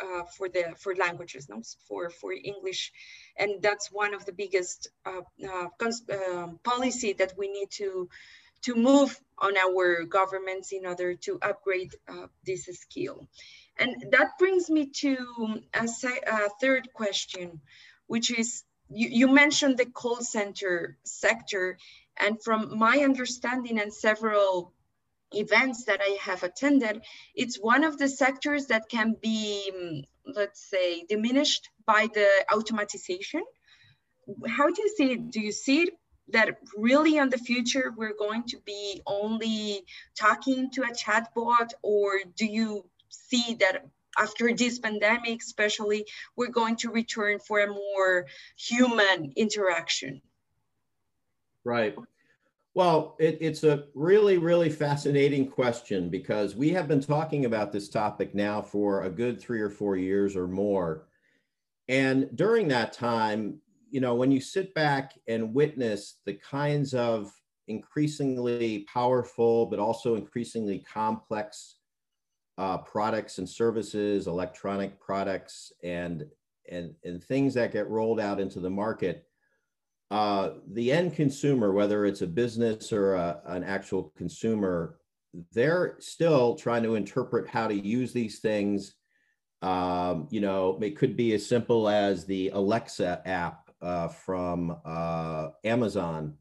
uh, 0.00 0.22
for 0.36 0.48
the 0.48 0.74
for 0.78 0.94
languages, 0.94 1.48
no, 1.48 1.62
for 1.88 2.10
for 2.10 2.32
English, 2.32 2.92
and 3.36 3.62
that's 3.62 3.90
one 3.90 4.14
of 4.14 4.24
the 4.24 4.32
biggest 4.32 4.88
uh, 5.04 5.22
uh, 5.46 5.68
um, 6.32 6.58
policy 6.62 7.12
that 7.14 7.34
we 7.36 7.48
need 7.48 7.70
to 7.70 8.08
to 8.62 8.74
move 8.74 9.18
on 9.38 9.56
our 9.56 10.04
governments 10.04 10.72
in 10.72 10.86
order 10.86 11.14
to 11.14 11.38
upgrade 11.42 11.92
this 12.46 12.66
skill. 12.66 13.26
And 13.76 14.12
that 14.12 14.38
brings 14.38 14.70
me 14.70 14.86
to 15.00 15.60
a, 15.74 15.88
a 16.26 16.48
third 16.60 16.92
question, 16.92 17.60
which 18.06 18.30
is 18.30 18.62
you, 18.88 19.08
you 19.08 19.28
mentioned 19.28 19.78
the 19.78 19.86
call 19.86 20.20
center 20.20 20.96
sector, 21.04 21.78
and 22.16 22.42
from 22.42 22.78
my 22.78 22.98
understanding 22.98 23.80
and 23.80 23.92
several 23.92 24.72
events 25.34 25.84
that 25.84 26.00
I 26.02 26.18
have 26.20 26.42
attended, 26.42 27.02
it's 27.34 27.56
one 27.56 27.84
of 27.84 27.98
the 27.98 28.08
sectors 28.08 28.66
that 28.66 28.88
can 28.88 29.16
be, 29.20 29.70
mm, 29.74 30.04
let's 30.34 30.62
say, 30.68 31.04
diminished 31.08 31.68
by 31.86 32.08
the 32.14 32.28
automatization. 32.50 33.42
How 34.46 34.70
do 34.70 34.82
you 34.82 34.94
see 34.96 35.12
it? 35.12 35.30
Do 35.30 35.40
you 35.40 35.52
see 35.52 35.82
it 35.82 35.94
that 36.28 36.58
really 36.76 37.16
in 37.16 37.28
the 37.30 37.38
future 37.38 37.92
we're 37.96 38.16
going 38.16 38.44
to 38.44 38.58
be 38.64 39.02
only 39.06 39.84
talking 40.18 40.70
to 40.70 40.82
a 40.82 40.92
chatbot 40.92 41.70
or 41.82 42.20
do 42.36 42.46
you 42.46 42.84
see 43.08 43.56
that 43.60 43.86
after 44.18 44.54
this 44.54 44.78
pandemic 44.78 45.40
especially 45.40 46.06
we're 46.36 46.50
going 46.50 46.76
to 46.76 46.90
return 46.90 47.38
for 47.38 47.60
a 47.60 47.66
more 47.66 48.26
human 48.56 49.32
interaction 49.36 50.20
right 51.64 51.94
well, 52.74 53.16
it, 53.18 53.38
it's 53.40 53.64
a 53.64 53.84
really, 53.94 54.38
really 54.38 54.70
fascinating 54.70 55.48
question 55.48 56.08
because 56.08 56.56
we 56.56 56.70
have 56.70 56.88
been 56.88 57.02
talking 57.02 57.44
about 57.44 57.70
this 57.70 57.88
topic 57.88 58.34
now 58.34 58.62
for 58.62 59.02
a 59.02 59.10
good 59.10 59.40
three 59.40 59.60
or 59.60 59.68
four 59.68 59.96
years 59.96 60.36
or 60.36 60.48
more. 60.48 61.06
And 61.88 62.34
during 62.34 62.68
that 62.68 62.94
time, 62.94 63.60
you 63.90 64.00
know, 64.00 64.14
when 64.14 64.30
you 64.30 64.40
sit 64.40 64.72
back 64.74 65.12
and 65.28 65.52
witness 65.52 66.20
the 66.24 66.32
kinds 66.32 66.94
of 66.94 67.30
increasingly 67.68 68.86
powerful, 68.92 69.66
but 69.66 69.78
also 69.78 70.14
increasingly 70.14 70.78
complex 70.78 71.76
uh, 72.56 72.78
products 72.78 73.36
and 73.36 73.48
services, 73.48 74.26
electronic 74.26 74.98
products, 74.98 75.72
and, 75.84 76.24
and, 76.70 76.94
and 77.04 77.22
things 77.22 77.52
that 77.52 77.72
get 77.72 77.88
rolled 77.90 78.20
out 78.20 78.40
into 78.40 78.60
the 78.60 78.70
market, 78.70 79.26
uh, 80.12 80.58
the 80.72 80.92
end 80.92 81.14
consumer, 81.14 81.72
whether 81.72 82.04
it's 82.04 82.20
a 82.20 82.26
business 82.26 82.92
or 82.92 83.14
a, 83.14 83.40
an 83.46 83.64
actual 83.64 84.12
consumer, 84.14 84.98
they're 85.52 85.96
still 86.00 86.54
trying 86.54 86.82
to 86.82 86.96
interpret 86.96 87.48
how 87.48 87.66
to 87.66 87.74
use 87.74 88.12
these 88.12 88.38
things. 88.40 88.94
Um, 89.62 90.28
you 90.30 90.42
know, 90.42 90.78
it 90.82 90.98
could 90.98 91.16
be 91.16 91.32
as 91.32 91.46
simple 91.46 91.88
as 91.88 92.26
the 92.26 92.50
Alexa 92.50 93.22
app 93.24 93.70
uh, 93.80 94.08
from 94.08 94.76
uh, 94.84 95.48
Amazon, 95.64 96.34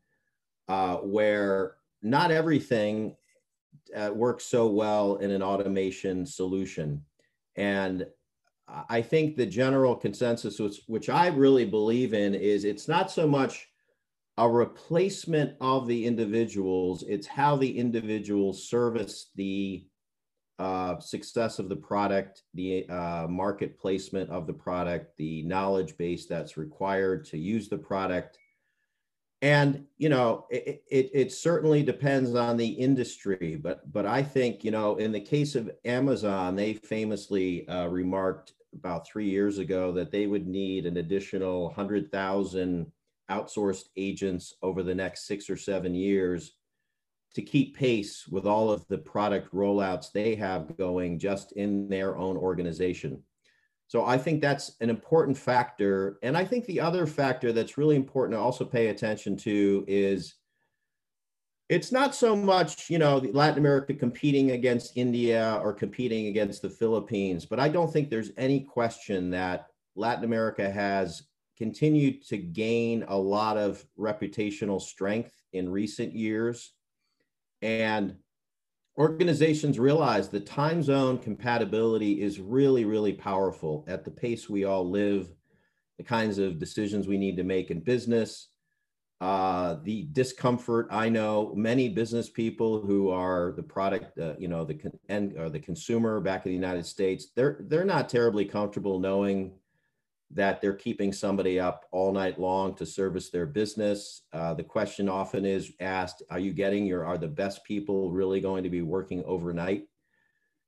uh, 0.67 0.97
where 0.97 1.77
not 2.01 2.29
everything 2.29 3.15
uh, 3.95 4.11
works 4.13 4.43
so 4.43 4.67
well 4.67 5.15
in 5.15 5.31
an 5.31 5.41
automation 5.41 6.25
solution. 6.25 7.05
And 7.55 8.05
I 8.67 9.01
think 9.01 9.35
the 9.35 9.45
general 9.45 9.95
consensus, 9.95 10.59
which, 10.59 10.81
which 10.87 11.09
I 11.09 11.27
really 11.27 11.65
believe 11.65 12.13
in, 12.13 12.33
is 12.35 12.63
it's 12.63 12.87
not 12.87 13.11
so 13.11 13.27
much 13.27 13.67
a 14.37 14.49
replacement 14.49 15.55
of 15.59 15.87
the 15.87 16.05
individuals, 16.05 17.03
it's 17.07 17.27
how 17.27 17.55
the 17.57 17.77
individuals 17.77 18.67
service 18.67 19.29
the 19.35 19.85
uh, 20.57 20.99
success 20.99 21.59
of 21.59 21.69
the 21.69 21.75
product, 21.75 22.43
the 22.53 22.87
uh, 22.87 23.27
market 23.27 23.79
placement 23.79 24.29
of 24.29 24.47
the 24.47 24.53
product, 24.53 25.17
the 25.17 25.43
knowledge 25.43 25.97
base 25.97 26.27
that's 26.27 26.55
required 26.55 27.25
to 27.25 27.37
use 27.37 27.67
the 27.67 27.77
product. 27.77 28.37
And 29.41 29.85
you 29.97 30.09
know, 30.09 30.45
it, 30.51 30.83
it, 30.87 31.09
it 31.13 31.31
certainly 31.31 31.81
depends 31.81 32.35
on 32.35 32.57
the 32.57 32.67
industry, 32.67 33.59
but 33.61 33.91
but 33.91 34.05
I 34.05 34.21
think 34.21 34.63
you 34.63 34.71
know, 34.71 34.97
in 34.97 35.11
the 35.11 35.19
case 35.19 35.55
of 35.55 35.71
Amazon, 35.83 36.55
they 36.55 36.73
famously 36.73 37.67
uh, 37.67 37.87
remarked 37.87 38.53
about 38.73 39.07
three 39.07 39.29
years 39.29 39.57
ago 39.57 39.91
that 39.91 40.11
they 40.11 40.27
would 40.27 40.47
need 40.47 40.85
an 40.85 40.97
additional 40.97 41.65
100,000 41.65 42.91
outsourced 43.29 43.85
agents 43.97 44.55
over 44.61 44.83
the 44.83 44.95
next 44.95 45.25
six 45.27 45.49
or 45.49 45.57
seven 45.57 45.93
years 45.93 46.53
to 47.33 47.41
keep 47.41 47.75
pace 47.75 48.27
with 48.27 48.45
all 48.45 48.71
of 48.71 48.85
the 48.87 48.97
product 48.97 49.53
rollouts 49.53 50.11
they 50.11 50.35
have 50.35 50.77
going 50.77 51.17
just 51.17 51.53
in 51.53 51.87
their 51.87 52.17
own 52.17 52.37
organization. 52.37 53.21
So 53.91 54.05
I 54.05 54.17
think 54.17 54.39
that's 54.39 54.77
an 54.79 54.89
important 54.89 55.37
factor. 55.37 56.17
And 56.23 56.37
I 56.37 56.45
think 56.45 56.65
the 56.65 56.79
other 56.79 57.05
factor 57.05 57.51
that's 57.51 57.77
really 57.77 57.97
important 57.97 58.37
to 58.37 58.41
also 58.41 58.63
pay 58.63 58.87
attention 58.87 59.35
to 59.39 59.83
is 59.85 60.35
it's 61.67 61.91
not 61.91 62.15
so 62.15 62.33
much, 62.33 62.89
you 62.89 62.97
know, 62.97 63.17
Latin 63.17 63.57
America 63.57 63.93
competing 63.93 64.51
against 64.51 64.95
India 64.95 65.59
or 65.61 65.73
competing 65.73 66.27
against 66.27 66.61
the 66.61 66.69
Philippines, 66.69 67.45
but 67.45 67.59
I 67.59 67.67
don't 67.67 67.91
think 67.91 68.09
there's 68.09 68.31
any 68.37 68.61
question 68.61 69.29
that 69.31 69.67
Latin 69.97 70.23
America 70.23 70.71
has 70.71 71.23
continued 71.57 72.25
to 72.27 72.37
gain 72.37 73.03
a 73.09 73.17
lot 73.17 73.57
of 73.57 73.85
reputational 73.99 74.81
strength 74.81 75.33
in 75.51 75.67
recent 75.67 76.15
years. 76.15 76.71
And 77.61 78.15
organizations 79.01 79.79
realize 79.79 80.29
the 80.29 80.39
time 80.39 80.83
zone 80.83 81.17
compatibility 81.17 82.21
is 82.21 82.39
really, 82.39 82.85
really 82.85 83.13
powerful 83.13 83.83
at 83.87 84.05
the 84.05 84.11
pace 84.11 84.47
we 84.47 84.63
all 84.63 84.87
live, 84.87 85.27
the 85.97 86.03
kinds 86.03 86.37
of 86.37 86.59
decisions 86.59 87.07
we 87.07 87.17
need 87.17 87.35
to 87.35 87.43
make 87.43 87.71
in 87.71 87.79
business, 87.79 88.49
uh, 89.19 89.77
the 89.83 90.07
discomfort. 90.11 90.87
I 90.91 91.09
know 91.09 91.51
many 91.55 91.89
business 91.89 92.29
people 92.29 92.79
who 92.79 93.09
are 93.09 93.53
the 93.55 93.63
product, 93.63 94.19
uh, 94.19 94.35
you 94.37 94.47
know, 94.47 94.65
the 94.65 94.75
con- 94.75 94.99
and 95.09 95.35
or 95.35 95.49
the 95.49 95.59
consumer 95.59 96.19
back 96.19 96.45
in 96.45 96.51
the 96.51 96.55
United 96.55 96.85
States. 96.85 97.31
They're 97.35 97.57
they're 97.69 97.83
not 97.83 98.07
terribly 98.07 98.45
comfortable 98.45 98.99
knowing 98.99 99.53
that 100.33 100.61
they're 100.61 100.73
keeping 100.73 101.11
somebody 101.11 101.59
up 101.59 101.85
all 101.91 102.11
night 102.11 102.39
long 102.39 102.73
to 102.75 102.85
service 102.85 103.29
their 103.29 103.45
business. 103.45 104.23
Uh, 104.31 104.53
the 104.53 104.63
question 104.63 105.09
often 105.09 105.45
is 105.45 105.73
asked, 105.79 106.23
are 106.29 106.39
you 106.39 106.53
getting 106.53 106.85
your, 106.85 107.05
are 107.05 107.17
the 107.17 107.27
best 107.27 107.63
people 107.65 108.11
really 108.11 108.39
going 108.39 108.63
to 108.63 108.69
be 108.69 108.81
working 108.81 109.23
overnight? 109.25 109.83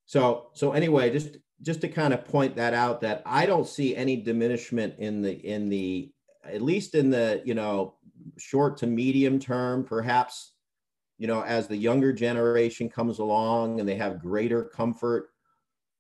So, 0.06 0.50
so 0.54 0.74
anyway, 0.74 1.12
just, 1.12 1.38
just 1.62 1.82
to 1.82 1.88
kind 1.88 2.14
of 2.14 2.26
point 2.26 2.56
that 2.58 2.74
out 2.74 3.02
that 3.02 3.22
I 3.26 3.46
don't 3.46 3.68
see 3.68 3.96
any 3.96 4.18
diminishment 4.18 4.96
in 5.00 5.22
the, 5.22 5.32
in 5.32 5.70
the, 5.70 6.12
at 6.44 6.62
least 6.62 6.94
in 6.94 7.10
the, 7.10 7.42
you 7.46 7.54
know, 7.54 7.96
short 8.38 8.78
to 8.78 8.88
medium 8.88 9.40
term, 9.40 9.86
perhaps, 9.86 10.52
you 11.18 11.28
know, 11.28 11.42
as 11.42 11.68
the 11.68 11.78
younger 11.78 12.12
generation 12.12 12.90
comes 12.90 13.20
along 13.20 13.80
and 13.80 13.88
they 13.88 13.96
have 13.96 14.20
greater 14.20 14.64
comfort 14.64 15.30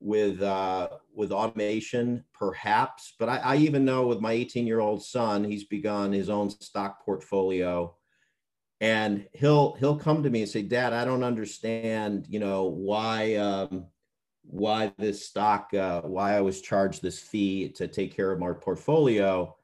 with 0.02 0.42
uh, 0.42 0.90
with 1.16 1.32
automation, 1.32 2.24
perhaps. 2.34 3.14
But 3.20 3.30
I, 3.30 3.38
I 3.38 3.56
even 3.58 3.86
know 3.86 4.08
with 4.08 4.22
my 4.22 4.32
18 4.32 4.68
year 4.68 4.80
old 4.80 5.04
son, 5.04 5.44
he's 5.44 5.64
begun 5.64 6.12
his 6.12 6.30
own 6.30 6.50
stock 6.50 7.04
portfolio, 7.06 7.96
and 8.82 9.28
he'll 9.34 9.76
he'll 9.76 9.98
come 9.98 10.24
to 10.24 10.30
me 10.30 10.42
and 10.42 10.50
say, 10.50 10.62
"Dad, 10.62 10.94
I 10.94 11.06
don't 11.06 11.24
understand. 11.24 12.28
You 12.30 12.40
know 12.40 12.66
why." 12.66 13.36
Um, 13.36 13.88
why 14.46 14.92
this 14.98 15.26
stock 15.26 15.74
uh, 15.74 16.02
why 16.02 16.36
i 16.36 16.42
was 16.42 16.60
charged 16.60 17.02
this 17.02 17.18
fee 17.18 17.70
to 17.70 17.88
take 17.88 18.14
care 18.14 18.30
of 18.30 18.42
my 18.42 18.52
portfolio 18.52 19.56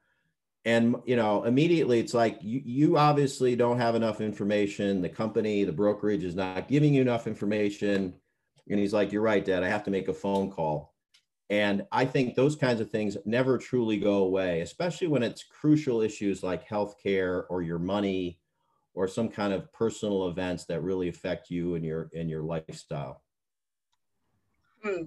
and 0.64 0.96
you 1.04 1.16
know 1.16 1.44
immediately 1.44 2.00
it's 2.00 2.14
like 2.14 2.38
you, 2.40 2.62
you 2.64 2.96
obviously 2.96 3.54
don't 3.54 3.76
have 3.76 3.94
enough 3.94 4.22
information 4.22 5.02
the 5.02 5.08
company 5.08 5.64
the 5.64 5.70
brokerage 5.70 6.24
is 6.24 6.34
not 6.34 6.66
giving 6.66 6.94
you 6.94 7.02
enough 7.02 7.26
information 7.26 8.14
and 8.70 8.78
he's 8.78 8.92
like, 8.92 9.12
You're 9.12 9.22
right, 9.22 9.44
Dad. 9.44 9.62
I 9.62 9.68
have 9.68 9.84
to 9.84 9.90
make 9.90 10.08
a 10.08 10.14
phone 10.14 10.50
call. 10.50 10.94
And 11.50 11.84
I 11.90 12.04
think 12.04 12.36
those 12.36 12.54
kinds 12.54 12.80
of 12.80 12.90
things 12.90 13.16
never 13.24 13.58
truly 13.58 13.98
go 13.98 14.22
away, 14.22 14.60
especially 14.60 15.08
when 15.08 15.24
it's 15.24 15.42
crucial 15.42 16.00
issues 16.00 16.44
like 16.44 16.66
healthcare 16.66 17.44
or 17.50 17.60
your 17.60 17.80
money 17.80 18.38
or 18.94 19.08
some 19.08 19.28
kind 19.28 19.52
of 19.52 19.72
personal 19.72 20.28
events 20.28 20.64
that 20.66 20.82
really 20.82 21.08
affect 21.08 21.50
you 21.50 21.74
and 21.74 21.84
your 21.84 22.08
and 22.14 22.30
your 22.30 22.42
lifestyle. 22.42 23.22
Hmm. 24.84 25.04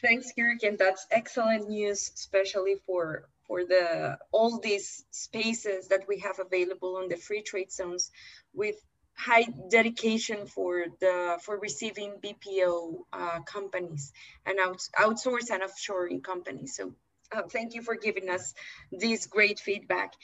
Thanks, 0.00 0.32
Kirk, 0.32 0.62
and 0.62 0.78
that's 0.78 1.06
excellent 1.10 1.68
news, 1.68 2.10
especially 2.14 2.76
for 2.86 3.28
for 3.46 3.64
the 3.64 4.16
all 4.30 4.60
these 4.60 5.04
spaces 5.10 5.88
that 5.88 6.06
we 6.06 6.20
have 6.20 6.38
available 6.38 6.96
on 6.96 7.08
the 7.08 7.16
free 7.16 7.42
trade 7.42 7.72
zones 7.72 8.12
with 8.54 8.76
high 9.20 9.46
dedication 9.68 10.46
for 10.46 10.86
the 11.00 11.38
for 11.42 11.58
receiving 11.58 12.12
BPO 12.22 13.04
uh, 13.12 13.40
companies 13.44 14.12
and 14.46 14.58
out, 14.58 14.80
outsource 14.98 15.50
and 15.50 15.62
offshoring 15.62 16.22
companies. 16.22 16.76
So 16.76 16.94
uh, 17.32 17.42
thank 17.50 17.74
you 17.74 17.82
for 17.82 17.96
giving 17.96 18.30
us 18.30 18.54
this 18.90 19.26
great 19.26 19.60
feedback. 19.60 20.14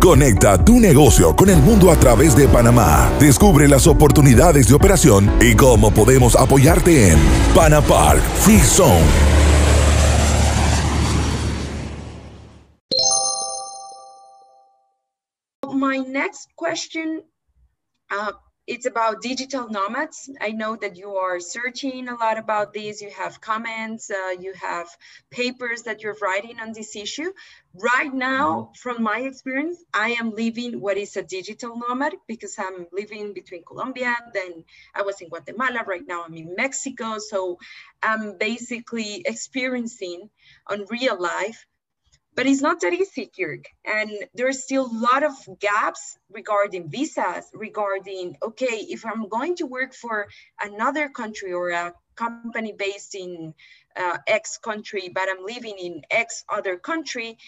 Conecta 0.00 0.62
tu 0.62 0.78
negocio 0.78 1.34
con 1.34 1.48
el 1.48 1.62
mundo 1.62 1.90
a 1.90 1.96
través 1.96 2.36
de 2.36 2.46
Panamá. 2.46 3.10
Descubre 3.18 3.66
las 3.66 3.86
oportunidades 3.86 4.68
de 4.68 4.74
operación 4.74 5.32
y 5.40 5.56
cómo 5.56 5.90
podemos 5.92 6.36
apoyarte 6.36 7.10
en 7.10 7.18
Panapark 7.54 8.20
Free 8.20 8.58
Zone. 8.58 9.33
My 15.94 16.04
next 16.04 16.48
question, 16.56 17.22
uh, 18.10 18.32
it's 18.66 18.86
about 18.86 19.20
digital 19.20 19.68
nomads. 19.68 20.30
I 20.40 20.52
know 20.52 20.74
that 20.76 20.96
you 20.96 21.16
are 21.16 21.38
searching 21.38 22.08
a 22.08 22.16
lot 22.16 22.38
about 22.38 22.72
this. 22.72 23.02
You 23.02 23.10
have 23.10 23.40
comments, 23.40 24.10
uh, 24.10 24.34
you 24.40 24.54
have 24.54 24.88
papers 25.30 25.82
that 25.82 26.02
you're 26.02 26.16
writing 26.20 26.58
on 26.60 26.72
this 26.72 26.96
issue. 26.96 27.30
Right 27.74 28.12
now, 28.12 28.46
mm-hmm. 28.48 28.72
from 28.82 29.02
my 29.02 29.20
experience, 29.20 29.84
I 29.92 30.16
am 30.20 30.30
living 30.30 30.80
what 30.80 30.96
is 30.96 31.16
a 31.16 31.22
digital 31.22 31.76
nomad 31.76 32.14
because 32.26 32.56
I'm 32.58 32.86
living 32.90 33.34
between 33.34 33.64
Colombia, 33.64 34.16
then 34.32 34.64
I 34.94 35.02
was 35.02 35.20
in 35.20 35.28
Guatemala, 35.28 35.84
right 35.86 36.06
now 36.06 36.24
I'm 36.24 36.34
in 36.34 36.54
Mexico. 36.56 37.18
So 37.18 37.58
I'm 38.02 38.38
basically 38.38 39.22
experiencing 39.26 40.30
on 40.66 40.86
real 40.90 41.20
life 41.20 41.66
but 42.34 42.46
it's 42.46 42.60
not 42.60 42.80
that 42.80 42.92
easy, 42.92 43.30
Kirk. 43.36 43.66
And 43.84 44.10
there's 44.34 44.64
still 44.64 44.86
a 44.86 44.98
lot 45.10 45.22
of 45.22 45.34
gaps 45.60 46.18
regarding 46.30 46.90
visas, 46.90 47.46
regarding, 47.54 48.36
okay, 48.42 48.86
if 48.88 49.06
I'm 49.06 49.28
going 49.28 49.56
to 49.56 49.66
work 49.66 49.94
for 49.94 50.28
another 50.60 51.08
country 51.08 51.52
or 51.52 51.70
a 51.70 51.94
company 52.16 52.72
based 52.76 53.14
in 53.14 53.54
uh, 53.96 54.18
X 54.26 54.58
country, 54.58 55.10
but 55.12 55.28
I'm 55.28 55.44
living 55.44 55.76
in 55.78 56.02
X 56.10 56.44
other 56.48 56.76
country, 56.76 57.38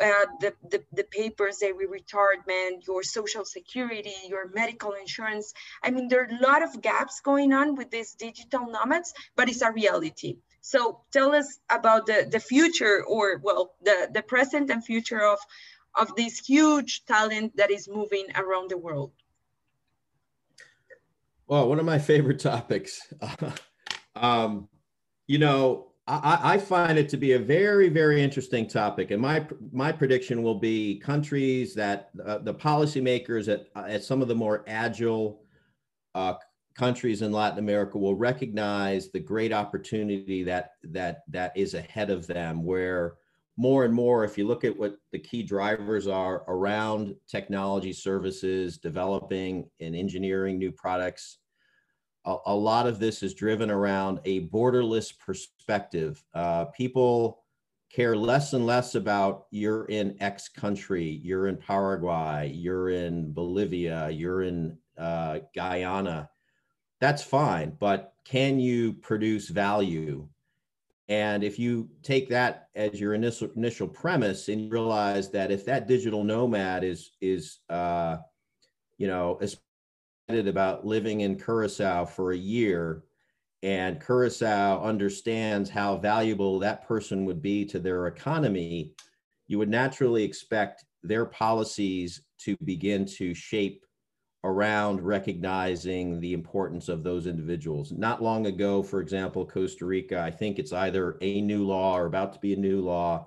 uh, 0.00 0.26
the, 0.40 0.52
the, 0.70 0.82
the 0.92 1.04
papers, 1.04 1.58
the 1.58 1.72
retirement, 1.72 2.84
your 2.86 3.02
social 3.02 3.44
security, 3.44 4.14
your 4.28 4.48
medical 4.48 4.92
insurance. 4.92 5.54
I 5.82 5.90
mean, 5.90 6.08
there 6.08 6.22
are 6.22 6.36
a 6.36 6.42
lot 6.42 6.62
of 6.62 6.82
gaps 6.82 7.20
going 7.20 7.52
on 7.52 7.76
with 7.76 7.90
these 7.90 8.14
digital 8.14 8.66
nomads, 8.66 9.14
but 9.36 9.48
it's 9.48 9.62
a 9.62 9.70
reality. 9.70 10.38
So 10.64 11.02
tell 11.12 11.34
us 11.34 11.58
about 11.68 12.06
the, 12.06 12.26
the 12.32 12.40
future 12.40 13.04
or 13.06 13.38
well, 13.42 13.74
the, 13.82 14.08
the 14.14 14.22
present 14.22 14.70
and 14.70 14.82
future 14.82 15.20
of, 15.20 15.38
of 15.94 16.16
this 16.16 16.38
huge 16.38 17.04
talent 17.04 17.54
that 17.58 17.70
is 17.70 17.86
moving 17.86 18.28
around 18.34 18.70
the 18.70 18.78
world. 18.78 19.12
Well, 21.46 21.68
one 21.68 21.78
of 21.78 21.84
my 21.84 21.98
favorite 21.98 22.40
topics. 22.40 23.12
um, 24.16 24.70
you 25.26 25.36
know, 25.36 25.88
I, 26.06 26.54
I, 26.54 26.58
find 26.58 26.98
it 26.98 27.10
to 27.10 27.18
be 27.18 27.32
a 27.32 27.38
very, 27.38 27.90
very 27.90 28.22
interesting 28.22 28.66
topic, 28.66 29.10
and 29.10 29.20
my 29.20 29.46
my 29.70 29.92
prediction 29.92 30.42
will 30.42 30.58
be 30.58 30.98
countries 30.98 31.74
that 31.74 32.10
uh, 32.24 32.38
the 32.38 32.54
policymakers 32.54 33.52
at 33.52 33.68
at 33.74 34.02
some 34.02 34.20
of 34.20 34.28
the 34.28 34.34
more 34.34 34.64
agile 34.66 35.42
uh, 36.14 36.34
countries 36.74 37.22
in 37.22 37.32
Latin 37.32 37.58
America 37.58 37.98
will 37.98 38.16
recognize 38.16 39.10
the 39.10 39.20
great 39.20 39.52
opportunity 39.52 40.42
that 40.42 40.72
that 40.84 41.22
that 41.28 41.56
is 41.56 41.74
ahead 41.74 42.10
of 42.10 42.26
them 42.26 42.64
where 42.64 43.14
more 43.56 43.84
and 43.84 43.94
more 43.94 44.24
if 44.24 44.36
you 44.36 44.46
look 44.46 44.64
at 44.64 44.76
what 44.76 44.96
the 45.12 45.18
key 45.18 45.42
drivers 45.42 46.08
are 46.08 46.42
around 46.48 47.14
technology 47.28 47.92
services 47.92 48.78
developing 48.78 49.68
and 49.80 49.94
engineering 49.94 50.58
new 50.58 50.72
products 50.72 51.38
a, 52.24 52.36
a 52.46 52.54
lot 52.54 52.86
of 52.86 52.98
this 52.98 53.22
is 53.22 53.34
driven 53.34 53.70
around 53.70 54.20
a 54.24 54.48
borderless 54.48 55.12
perspective. 55.18 56.22
Uh, 56.34 56.66
people 56.66 57.44
care 57.94 58.16
less 58.16 58.54
and 58.54 58.66
less 58.66 58.96
about 58.96 59.46
you're 59.52 59.84
in 59.84 60.20
x 60.20 60.48
country 60.48 61.20
you're 61.22 61.46
in 61.46 61.56
paraguay 61.56 62.50
you're 62.52 62.90
in 62.90 63.32
bolivia 63.32 64.10
you're 64.10 64.42
in 64.42 64.76
uh, 64.98 65.38
guyana 65.54 66.28
that's 67.04 67.22
fine. 67.22 67.76
But 67.78 68.14
can 68.24 68.58
you 68.58 68.94
produce 68.94 69.48
value? 69.48 70.26
And 71.10 71.44
if 71.44 71.58
you 71.58 71.90
take 72.02 72.30
that 72.30 72.68
as 72.74 72.98
your 72.98 73.12
initial 73.12 73.50
initial 73.56 73.86
premise 73.86 74.48
and 74.48 74.72
realize 74.72 75.30
that 75.32 75.50
if 75.50 75.66
that 75.66 75.86
digital 75.86 76.24
nomad 76.24 76.82
is 76.82 77.10
is 77.20 77.58
uh, 77.68 78.16
you 78.96 79.06
know 79.06 79.38
excited 79.42 80.48
about 80.48 80.86
living 80.86 81.20
in 81.20 81.38
Curacao 81.38 82.06
for 82.06 82.32
a 82.32 82.38
year, 82.38 83.04
and 83.62 84.00
Curacao 84.02 84.82
understands 84.82 85.68
how 85.68 85.98
valuable 85.98 86.58
that 86.60 86.88
person 86.88 87.26
would 87.26 87.42
be 87.42 87.66
to 87.66 87.78
their 87.78 88.06
economy, 88.06 88.94
you 89.46 89.58
would 89.58 89.68
naturally 89.68 90.24
expect 90.24 90.86
their 91.02 91.26
policies 91.26 92.22
to 92.38 92.56
begin 92.64 93.04
to 93.04 93.34
shape 93.34 93.84
around 94.44 95.00
recognizing 95.00 96.20
the 96.20 96.34
importance 96.34 96.90
of 96.90 97.02
those 97.02 97.26
individuals. 97.26 97.92
Not 97.92 98.22
long 98.22 98.46
ago, 98.46 98.82
for 98.82 99.00
example, 99.00 99.46
Costa 99.46 99.86
Rica, 99.86 100.20
I 100.20 100.30
think 100.30 100.58
it's 100.58 100.72
either 100.72 101.16
a 101.22 101.40
new 101.40 101.64
law 101.64 101.96
or 101.96 102.04
about 102.04 102.34
to 102.34 102.38
be 102.38 102.52
a 102.52 102.56
new 102.56 102.82
law 102.82 103.26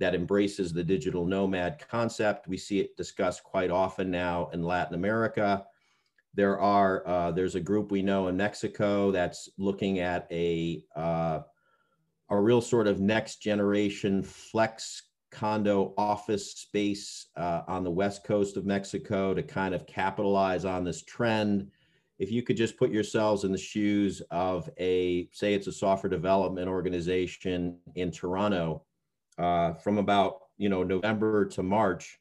that 0.00 0.14
embraces 0.14 0.72
the 0.72 0.82
digital 0.82 1.26
nomad 1.26 1.86
concept. 1.88 2.48
We 2.48 2.56
see 2.56 2.80
it 2.80 2.96
discussed 2.96 3.44
quite 3.44 3.70
often 3.70 4.10
now 4.10 4.48
in 4.54 4.62
Latin 4.62 4.94
America. 4.94 5.66
There 6.34 6.58
are 6.58 7.06
uh, 7.06 7.30
there's 7.32 7.54
a 7.54 7.60
group 7.60 7.90
we 7.90 8.02
know 8.02 8.28
in 8.28 8.36
Mexico 8.36 9.10
that's 9.10 9.50
looking 9.58 10.00
at 10.00 10.26
a 10.30 10.82
uh, 10.94 11.40
a 12.30 12.40
real 12.40 12.60
sort 12.62 12.86
of 12.86 12.98
next 12.98 13.42
generation 13.42 14.22
flex 14.22 15.02
condo 15.36 15.92
office 15.98 16.52
space 16.52 17.26
uh, 17.36 17.60
on 17.68 17.84
the 17.84 17.90
west 17.90 18.24
coast 18.24 18.56
of 18.56 18.64
Mexico 18.64 19.34
to 19.34 19.42
kind 19.42 19.74
of 19.74 19.86
capitalize 19.86 20.64
on 20.64 20.82
this 20.82 21.02
trend. 21.02 21.70
If 22.18 22.32
you 22.32 22.42
could 22.42 22.56
just 22.56 22.78
put 22.78 22.90
yourselves 22.90 23.44
in 23.44 23.52
the 23.52 23.58
shoes 23.58 24.22
of 24.30 24.70
a, 24.78 25.28
say, 25.32 25.52
it's 25.52 25.66
a 25.66 25.72
software 25.72 26.08
development 26.08 26.68
organization 26.68 27.78
in 27.94 28.10
Toronto, 28.10 28.82
uh, 29.38 29.74
from 29.74 29.98
about 29.98 30.38
you 30.56 30.70
know 30.70 30.82
November 30.82 31.44
to 31.44 31.62
March, 31.62 32.18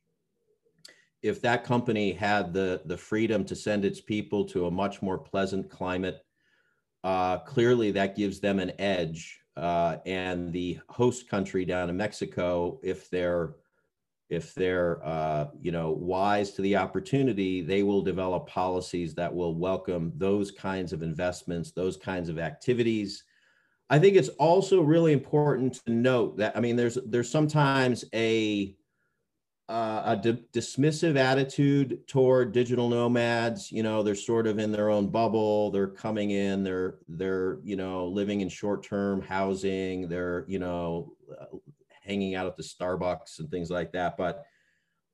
if 1.22 1.42
that 1.42 1.64
company 1.64 2.12
had 2.12 2.54
the 2.54 2.82
the 2.86 2.98
freedom 2.98 3.46
to 3.46 3.56
send 3.56 3.86
its 3.86 4.02
people 4.02 4.44
to 4.44 4.66
a 4.66 4.72
much 4.72 5.02
more 5.02 5.18
pleasant 5.18 5.70
climate, 5.70 6.20
uh, 7.06 7.38
clearly 7.40 7.92
that 7.92 8.18
gives 8.18 8.42
them 8.42 8.60
an 8.60 8.74
edge 8.78 9.40
uh, 9.58 9.98
and 10.06 10.52
the 10.52 10.80
host 10.90 11.30
country 11.30 11.66
down 11.66 11.90
in 11.90 11.98
Mexico, 11.98 12.80
if 12.84 13.10
they're 13.10 13.56
if 14.30 14.56
they're 14.56 15.06
uh, 15.06 15.48
you 15.62 15.72
know 15.72 15.92
wise 15.92 16.52
to 16.52 16.62
the 16.62 16.76
opportunity, 16.76 17.62
they 17.62 17.84
will 17.84 18.02
develop 18.02 18.48
policies 18.48 19.14
that 19.16 19.34
will 19.34 19.56
welcome 19.56 20.12
those 20.16 20.52
kinds 20.52 20.94
of 20.94 21.04
investments, 21.04 21.72
those 21.72 21.98
kinds 21.98 22.30
of 22.30 22.40
activities. 22.40 23.24
I 23.90 24.00
think 24.00 24.16
it's 24.16 24.30
also 24.30 24.82
really 24.82 25.14
important 25.14 25.76
to 25.86 25.92
note 25.92 26.38
that 26.38 26.58
I 26.58 26.60
mean 26.60 26.76
there's 26.76 26.98
there's 27.06 27.30
sometimes 27.30 28.04
a 28.14 28.76
uh, 29.68 30.02
a 30.06 30.16
di- 30.16 30.44
dismissive 30.54 31.18
attitude 31.18 32.08
toward 32.08 32.52
digital 32.52 32.88
nomads. 32.88 33.72
You 33.72 33.84
know, 33.84 34.04
they're 34.04 34.16
sort 34.16 34.46
of 34.48 34.60
in 34.60 34.72
their 34.72 34.90
own 34.90 35.08
bubble. 35.08 35.72
They're 35.72 35.88
coming 35.88 36.32
in. 36.32 36.64
They're 36.64 37.00
they're 37.08 37.60
you 37.64 37.76
know 37.76 38.08
living 38.08 38.42
in 38.42 38.50
short 38.50 38.84
term 38.84 39.22
housing. 39.22 40.08
They're 40.08 40.46
you 40.48 40.60
know 40.60 41.14
uh, 41.40 41.58
hanging 42.04 42.36
out 42.36 42.48
at 42.48 42.58
the 42.58 42.64
Starbucks 42.64 43.40
and 43.40 43.50
things 43.50 43.72
like 43.72 43.92
that. 43.94 44.18
But 44.18 44.46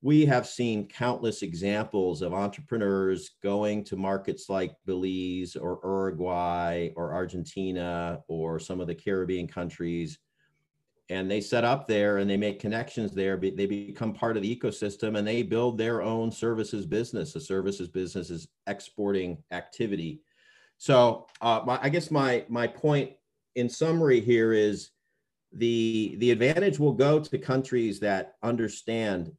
we 0.02 0.26
have 0.26 0.48
seen 0.48 0.88
countless 0.88 1.44
examples 1.44 2.22
of 2.22 2.34
entrepreneurs 2.34 3.32
going 3.44 3.84
to 3.86 3.96
markets 3.96 4.50
like 4.50 4.76
Belize 4.86 5.56
or 5.56 5.80
Uruguay 5.84 6.90
or 6.96 7.14
Argentina 7.14 8.20
or 8.28 8.60
some 8.60 8.82
of 8.82 8.88
the 8.88 8.96
Caribbean 8.96 9.48
countries 9.48 10.18
and 11.12 11.30
they 11.30 11.42
set 11.42 11.66
up 11.66 11.88
there 11.88 12.20
and 12.20 12.30
they 12.30 12.38
make 12.38 12.58
connections 12.58 13.12
there 13.12 13.36
they 13.36 13.66
become 13.66 14.14
part 14.14 14.38
of 14.38 14.44
the 14.44 14.56
ecosystem 14.56 15.18
and 15.18 15.28
they 15.28 15.44
build 15.44 15.78
their 15.78 16.02
own 16.02 16.32
services 16.32 16.86
business. 16.86 17.34
The 17.34 17.42
services 17.42 17.90
business 17.90 18.30
is 18.30 18.48
exporting 18.66 19.38
activity. 19.52 20.22
So 20.78 21.28
uh, 21.42 21.62
my, 21.66 21.80
i 21.82 21.90
guess 21.90 22.10
my 22.12 22.46
my 22.48 22.66
point 22.66 23.12
in 23.56 23.68
summary 23.68 24.22
here 24.22 24.54
is 24.54 24.92
the 25.52 26.16
the 26.20 26.32
advantage 26.32 26.80
will 26.80 26.94
go 26.94 27.20
to 27.20 27.38
countries 27.38 28.00
that 28.00 28.36
understand 28.42 29.34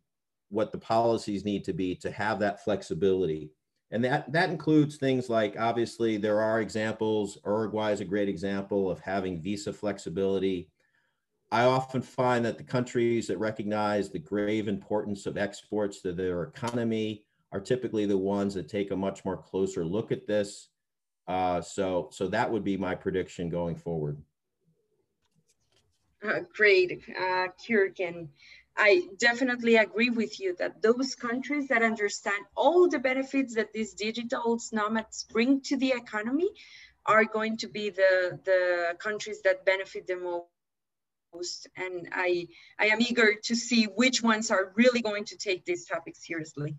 what 0.51 0.73
the 0.73 0.79
policies 0.79 1.47
need 1.47 1.65
to 1.65 1.73
be 1.73 1.95
to 1.97 2.11
have 2.11 2.39
that 2.41 2.63
flexibility. 2.63 3.51
And 3.91 4.05
that 4.05 4.31
that 4.31 4.51
includes 4.51 4.99
things 4.99 5.31
like 5.31 5.59
obviously 5.59 6.19
there 6.19 6.41
are 6.41 6.61
examples 6.61 7.39
uruguay 7.47 7.93
is 7.93 8.01
a 8.03 8.05
great 8.05 8.29
example 8.29 8.91
of 8.91 9.01
having 9.01 9.41
visa 9.41 9.73
flexibility 9.73 10.69
I 11.53 11.65
often 11.65 12.01
find 12.01 12.43
that 12.47 12.57
the 12.57 12.65
countries 12.65 13.27
that 13.27 13.37
recognize 13.37 14.09
the 14.09 14.19
grave 14.19 14.69
importance 14.69 15.27
of 15.27 15.37
exports 15.37 16.01
to 16.01 16.15
their 16.15 16.45
economy 16.45 17.27
are 17.53 17.61
typically 17.61 18.07
the 18.07 18.17
ones 18.17 18.55
that 18.55 18.71
take 18.71 18.91
a 18.91 18.97
much 18.97 19.23
more 19.27 19.37
closer 19.37 19.85
look 19.85 20.13
at 20.13 20.27
this. 20.27 20.69
Uh, 21.29 21.61
so, 21.61 22.09
so 22.11 22.27
that 22.27 22.51
would 22.51 22.65
be 22.65 22.79
my 22.79 22.95
prediction 22.95 23.51
going 23.51 23.77
forward. 23.77 24.17
Uh, 26.27 26.41
great, 26.57 27.03
uh, 27.21 27.49
Kirk, 27.69 27.99
I 28.79 29.03
definitely 29.19 29.77
agree 29.77 30.09
with 30.09 30.41
you 30.41 30.57
that 30.59 30.81
those 30.81 31.15
countries 31.15 31.69
that 31.69 31.83
understand 31.83 32.47
all 32.57 32.89
the 32.89 32.99
benefits 32.99 33.55
that 33.57 33.75
these 33.75 33.93
digital 33.93 34.59
nomads 34.73 35.25
bring 35.31 35.61
to 35.63 35.77
the 35.77 35.91
economy 35.91 36.49
are 37.05 37.27
going 37.27 37.59
to 37.59 37.69
be 37.69 37.91
the, 37.91 38.41
the 38.45 38.97
countries 38.99 39.43
that 39.43 39.67
benefit 39.67 40.07
the 40.07 40.17
most 40.17 40.47
and 41.77 42.09
I, 42.13 42.49
I 42.79 42.87
am 42.87 43.01
eager 43.01 43.35
to 43.45 43.55
see 43.55 43.85
which 43.85 44.23
ones 44.23 44.51
are 44.51 44.73
really 44.77 45.03
going 45.03 45.25
to 45.27 45.37
take 45.37 45.65
this 45.65 45.87
topic 45.87 46.17
seriously. 46.17 46.77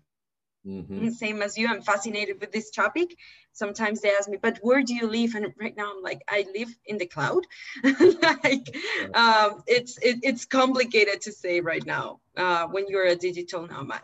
Mm-hmm. 0.66 1.10
Same 1.10 1.42
as 1.42 1.58
you, 1.58 1.68
I'm 1.68 1.82
fascinated 1.82 2.40
with 2.40 2.50
this 2.50 2.70
topic. 2.70 3.16
Sometimes 3.52 4.00
they 4.00 4.10
ask 4.10 4.28
me, 4.28 4.38
but 4.40 4.58
where 4.62 4.82
do 4.82 4.94
you 4.94 5.06
live? 5.06 5.34
And 5.34 5.52
right 5.60 5.76
now 5.76 5.92
I'm 5.94 6.02
like, 6.02 6.22
I 6.28 6.46
live 6.54 6.74
in 6.86 6.96
the 6.96 7.06
cloud. 7.06 7.46
like, 7.84 8.74
um, 9.14 9.62
it's 9.66 9.98
it, 9.98 10.20
it's 10.22 10.46
complicated 10.46 11.20
to 11.22 11.32
say 11.32 11.60
right 11.60 11.84
now 11.84 12.20
uh, 12.36 12.66
when 12.66 12.86
you're 12.88 13.06
a 13.06 13.16
digital 13.16 13.66
nomad. 13.66 14.00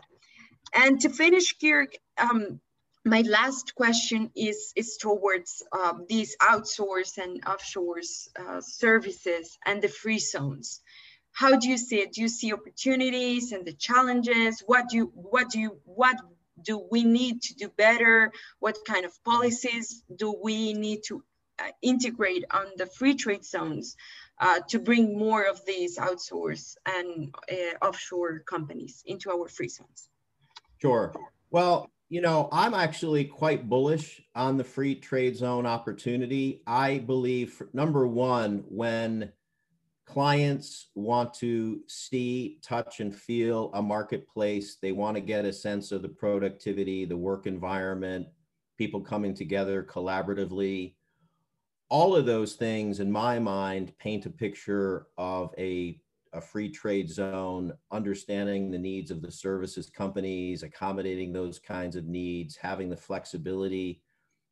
And 0.73 1.01
to 1.01 1.09
finish, 1.09 1.57
Kirk, 1.57 1.95
um, 2.17 2.61
my 3.03 3.21
last 3.21 3.73
question 3.75 4.31
is, 4.35 4.73
is 4.75 4.97
towards 4.97 5.63
um, 5.71 6.05
these 6.07 6.35
outsource 6.41 7.17
and 7.17 7.43
offshore 7.45 8.01
uh, 8.39 8.61
services 8.61 9.57
and 9.65 9.81
the 9.81 9.87
free 9.87 10.19
zones. 10.19 10.81
How 11.33 11.57
do 11.57 11.69
you 11.69 11.77
see 11.77 11.97
it? 12.01 12.13
Do 12.13 12.21
you 12.21 12.27
see 12.27 12.53
opportunities 12.53 13.53
and 13.53 13.65
the 13.65 13.73
challenges? 13.73 14.61
What 14.65 14.89
do 14.89 14.97
you, 14.97 15.11
what 15.15 15.49
do 15.49 15.59
you, 15.59 15.79
what 15.85 16.17
do 16.61 16.85
we 16.91 17.03
need 17.03 17.41
to 17.43 17.55
do 17.55 17.69
better? 17.69 18.31
What 18.59 18.77
kind 18.85 19.05
of 19.05 19.23
policies 19.23 20.03
do 20.15 20.35
we 20.43 20.73
need 20.73 21.03
to 21.07 21.23
uh, 21.57 21.71
integrate 21.81 22.45
on 22.51 22.67
the 22.77 22.85
free 22.85 23.15
trade 23.15 23.45
zones 23.45 23.95
uh, 24.39 24.59
to 24.69 24.79
bring 24.79 25.17
more 25.17 25.43
of 25.43 25.65
these 25.65 25.97
outsource 25.97 26.75
and 26.85 27.33
uh, 27.51 27.85
offshore 27.85 28.39
companies 28.39 29.01
into 29.07 29.31
our 29.31 29.47
free 29.47 29.69
zones? 29.69 30.09
Sure. 30.79 31.13
Well, 31.49 31.89
you 32.11 32.19
know, 32.19 32.49
I'm 32.51 32.73
actually 32.73 33.23
quite 33.23 33.69
bullish 33.69 34.21
on 34.35 34.57
the 34.57 34.65
free 34.65 34.95
trade 34.95 35.37
zone 35.37 35.65
opportunity. 35.65 36.61
I 36.67 36.97
believe, 36.97 37.63
number 37.71 38.05
one, 38.05 38.65
when 38.67 39.31
clients 40.05 40.89
want 40.93 41.33
to 41.35 41.79
see, 41.87 42.59
touch, 42.61 42.99
and 42.99 43.15
feel 43.15 43.71
a 43.73 43.81
marketplace, 43.81 44.75
they 44.81 44.91
want 44.91 45.15
to 45.15 45.21
get 45.21 45.45
a 45.45 45.53
sense 45.53 45.93
of 45.93 46.01
the 46.01 46.09
productivity, 46.09 47.05
the 47.05 47.15
work 47.15 47.47
environment, 47.47 48.27
people 48.77 48.99
coming 48.99 49.33
together 49.33 49.81
collaboratively. 49.81 50.95
All 51.87 52.13
of 52.13 52.25
those 52.25 52.55
things, 52.55 52.99
in 52.99 53.09
my 53.09 53.39
mind, 53.39 53.97
paint 53.99 54.25
a 54.25 54.29
picture 54.29 55.07
of 55.17 55.53
a 55.57 56.01
a 56.33 56.41
free 56.41 56.69
trade 56.69 57.09
zone, 57.09 57.73
understanding 57.91 58.71
the 58.71 58.77
needs 58.77 59.11
of 59.11 59.21
the 59.21 59.31
services 59.31 59.89
companies, 59.89 60.63
accommodating 60.63 61.33
those 61.33 61.59
kinds 61.59 61.95
of 61.95 62.05
needs, 62.05 62.55
having 62.55 62.89
the 62.89 62.97
flexibility 62.97 64.01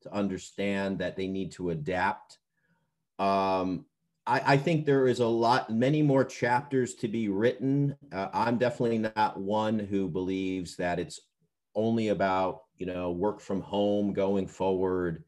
to 0.02 0.14
understand 0.14 1.00
that 1.00 1.16
they 1.16 1.28
need 1.28 1.52
to 1.54 1.70
adapt. 1.70 2.40
Um, 3.18 3.86
I, 4.26 4.54
I, 4.54 4.58
think 4.58 4.86
there 4.86 5.08
is 5.08 5.20
a 5.20 5.28
lot, 5.28 5.70
many 5.70 6.02
more 6.02 6.24
chapters 6.24 6.96
to 6.96 7.08
be 7.08 7.28
written. 7.28 7.98
Uh, 8.12 8.30
I'm 8.34 8.58
definitely 8.58 9.00
not 9.00 9.40
one 9.40 9.78
who 9.78 10.08
believes 10.08 10.78
that 10.78 11.00
it's 11.00 11.20
only 11.76 12.10
about, 12.10 12.62
you 12.78 12.86
know, 12.86 13.12
work 13.12 13.42
from 13.42 13.62
home 13.62 14.14
going 14.14 14.48
forward 14.48 15.24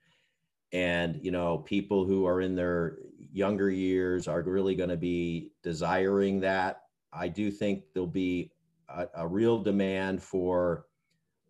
and 0.73 1.19
you 1.21 1.31
know 1.31 1.57
people 1.57 2.05
who 2.05 2.25
are 2.25 2.41
in 2.41 2.55
their 2.55 2.97
younger 3.31 3.69
years 3.69 4.27
are 4.27 4.41
really 4.41 4.75
going 4.75 4.89
to 4.89 4.97
be 4.97 5.51
desiring 5.63 6.39
that. 6.41 6.83
I 7.13 7.27
do 7.27 7.51
think 7.51 7.83
there'll 7.93 8.07
be 8.07 8.51
a, 8.89 9.07
a 9.15 9.27
real 9.27 9.61
demand 9.61 10.21
for 10.21 10.85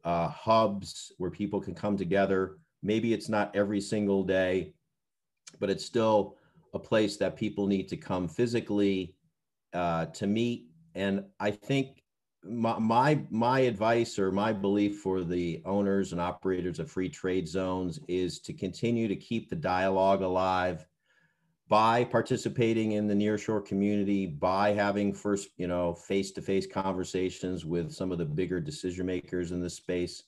uh, 0.03 0.27
hubs 0.29 1.11
where 1.17 1.31
people 1.31 1.59
can 1.59 1.75
come 1.75 1.97
together. 1.97 2.57
Maybe 2.83 3.13
it's 3.13 3.29
not 3.29 3.55
every 3.55 3.81
single 3.81 4.23
day, 4.23 4.73
but 5.59 5.69
it's 5.69 5.85
still 5.85 6.37
a 6.73 6.79
place 6.79 7.17
that 7.17 7.35
people 7.35 7.67
need 7.67 7.87
to 7.89 7.97
come 7.97 8.27
physically 8.27 9.15
uh, 9.73 10.05
to 10.07 10.27
meet. 10.27 10.67
And 10.95 11.25
I 11.39 11.51
think 11.51 12.03
my, 12.43 12.79
my 12.79 13.21
my 13.29 13.59
advice 13.61 14.17
or 14.17 14.31
my 14.31 14.51
belief 14.51 14.99
for 14.99 15.23
the 15.23 15.61
owners 15.65 16.11
and 16.11 16.19
operators 16.19 16.79
of 16.79 16.89
free 16.89 17.09
trade 17.09 17.47
zones 17.47 17.99
is 18.07 18.39
to 18.39 18.53
continue 18.53 19.07
to 19.07 19.15
keep 19.15 19.49
the 19.49 19.55
dialogue 19.55 20.23
alive 20.23 20.87
by 21.71 22.03
participating 22.03 22.91
in 22.91 23.07
the 23.07 23.13
nearshore 23.13 23.65
community, 23.65 24.25
by 24.25 24.73
having 24.73 25.13
first, 25.13 25.47
you 25.55 25.67
know, 25.67 25.93
face-to-face 25.93 26.67
conversations 26.67 27.65
with 27.65 27.93
some 27.93 28.11
of 28.11 28.17
the 28.17 28.25
bigger 28.25 28.59
decision 28.59 29.05
makers 29.05 29.53
in 29.53 29.61
this 29.61 29.75
space. 29.75 30.23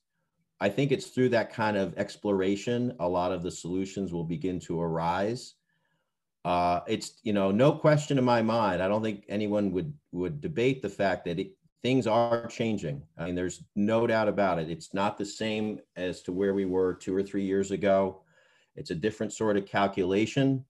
I 0.62 0.70
think 0.70 0.94
it's 0.94 1.08
through 1.08 1.30
that 1.30 1.52
kind 1.52 1.76
of 1.76 1.98
exploration, 1.98 2.96
a 3.02 3.10
lot 3.10 3.34
of 3.34 3.44
the 3.44 3.52
solutions 3.52 4.14
will 4.14 4.24
begin 4.24 4.58
to 4.62 4.80
arise. 4.80 5.56
Uh, 6.46 6.80
it's, 6.88 7.20
you 7.24 7.34
know, 7.34 7.52
no 7.52 7.74
question 7.74 8.18
in 8.18 8.24
my 8.24 8.42
mind. 8.42 8.82
I 8.82 8.88
don't 8.88 9.04
think 9.04 9.26
anyone 9.28 9.74
would 9.74 9.94
would 10.14 10.40
debate 10.40 10.82
the 10.82 10.96
fact 11.02 11.26
that 11.26 11.40
it, 11.40 11.58
things 11.82 12.08
are 12.08 12.48
changing. 12.48 13.04
I 13.18 13.26
mean, 13.26 13.36
there's 13.36 13.66
no 13.76 14.08
doubt 14.08 14.30
about 14.30 14.60
it. 14.60 14.70
It's 14.70 14.94
not 14.94 15.18
the 15.18 15.26
same 15.26 15.82
as 15.98 16.22
to 16.22 16.32
where 16.32 16.54
we 16.54 16.64
were 16.64 16.94
two 16.94 17.14
or 17.14 17.24
three 17.24 17.44
years 17.44 17.72
ago. 17.72 18.22
It's 18.78 18.92
a 18.92 18.96
different 18.96 19.34
sort 19.34 19.58
of 19.58 19.66
calculation. 19.66 20.64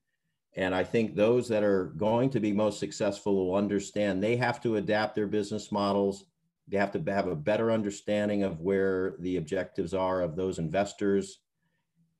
And 0.55 0.75
I 0.75 0.83
think 0.83 1.15
those 1.15 1.47
that 1.47 1.63
are 1.63 1.85
going 1.97 2.29
to 2.31 2.39
be 2.39 2.51
most 2.51 2.79
successful 2.79 3.35
will 3.35 3.55
understand 3.55 4.21
they 4.21 4.35
have 4.35 4.61
to 4.61 4.75
adapt 4.75 5.15
their 5.15 5.27
business 5.27 5.71
models. 5.71 6.25
They 6.67 6.77
have 6.77 6.91
to 6.91 7.11
have 7.11 7.27
a 7.27 7.35
better 7.35 7.71
understanding 7.71 8.43
of 8.43 8.61
where 8.61 9.15
the 9.19 9.37
objectives 9.37 9.93
are 9.93 10.21
of 10.21 10.35
those 10.35 10.59
investors. 10.59 11.39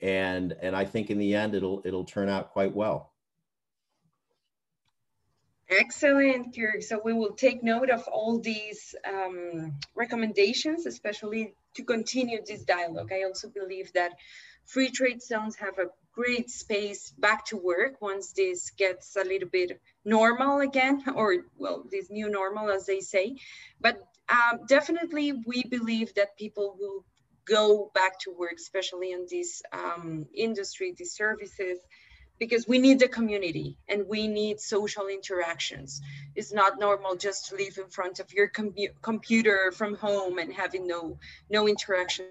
And, 0.02 0.56
and 0.62 0.76
I 0.76 0.86
think 0.86 1.10
in 1.10 1.20
the 1.20 1.36
end, 1.36 1.56
it'll, 1.56 1.82
it'll 1.86 2.06
turn 2.06 2.28
out 2.28 2.52
quite 2.52 2.76
well. 2.76 3.14
Excellent, 5.70 6.56
Kirk. 6.56 6.82
So 6.84 7.02
we 7.04 7.14
will 7.14 7.34
take 7.34 7.64
note 7.64 7.90
of 7.90 8.08
all 8.08 8.40
these 8.40 8.96
um, 9.08 9.80
recommendations, 9.96 10.86
especially 10.86 11.56
to 11.76 11.84
continue 11.84 12.40
this 12.46 12.64
dialogue. 12.64 13.12
I 13.12 13.24
also 13.24 13.50
believe 13.50 13.92
that 13.94 14.12
free 14.66 14.90
trade 14.90 15.22
zones 15.22 15.56
have 15.58 15.78
a 15.80 15.90
great 16.14 16.50
space 16.50 17.12
back 17.18 17.46
to 17.46 17.58
work 17.58 18.02
once 18.02 18.34
this 18.34 18.70
gets 18.72 19.16
a 19.16 19.24
little 19.24 19.50
bit 19.50 19.82
normal 20.06 20.60
again, 20.60 21.04
or 21.16 21.46
well, 21.58 21.84
this 21.90 22.10
new 22.10 22.30
normal, 22.30 22.70
as 22.70 22.86
they 22.86 23.00
say. 23.00 23.36
But 23.82 24.02
um, 24.30 24.62
definitely, 24.68 25.34
we 25.46 25.64
believe 25.64 26.14
that 26.16 26.38
people 26.38 26.76
will 26.80 27.04
go 27.46 27.92
back 27.94 28.20
to 28.20 28.32
work, 28.32 28.56
especially 28.58 29.12
in 29.12 29.26
this 29.30 29.62
um, 29.74 30.26
industry, 30.34 30.94
these 30.98 31.14
services, 31.14 31.80
because 32.40 32.68
we 32.68 32.80
need 32.80 33.00
the 33.00 33.08
community 33.08 33.78
and 33.88 34.08
we 34.08 34.28
need 34.28 34.60
social 34.60 35.08
interactions. 35.08 36.02
It's 36.36 36.54
not 36.54 36.80
normal 36.80 37.16
just 37.16 37.50
to 37.50 37.56
live 37.56 37.78
in 37.78 37.90
front 37.90 38.20
of 38.20 38.32
your 38.34 38.48
com 38.48 38.74
computer 39.02 39.72
from 39.72 39.96
home 39.96 40.38
and 40.40 40.54
having 40.54 40.88
no 40.88 41.20
no 41.50 41.68
interaction 41.68 42.26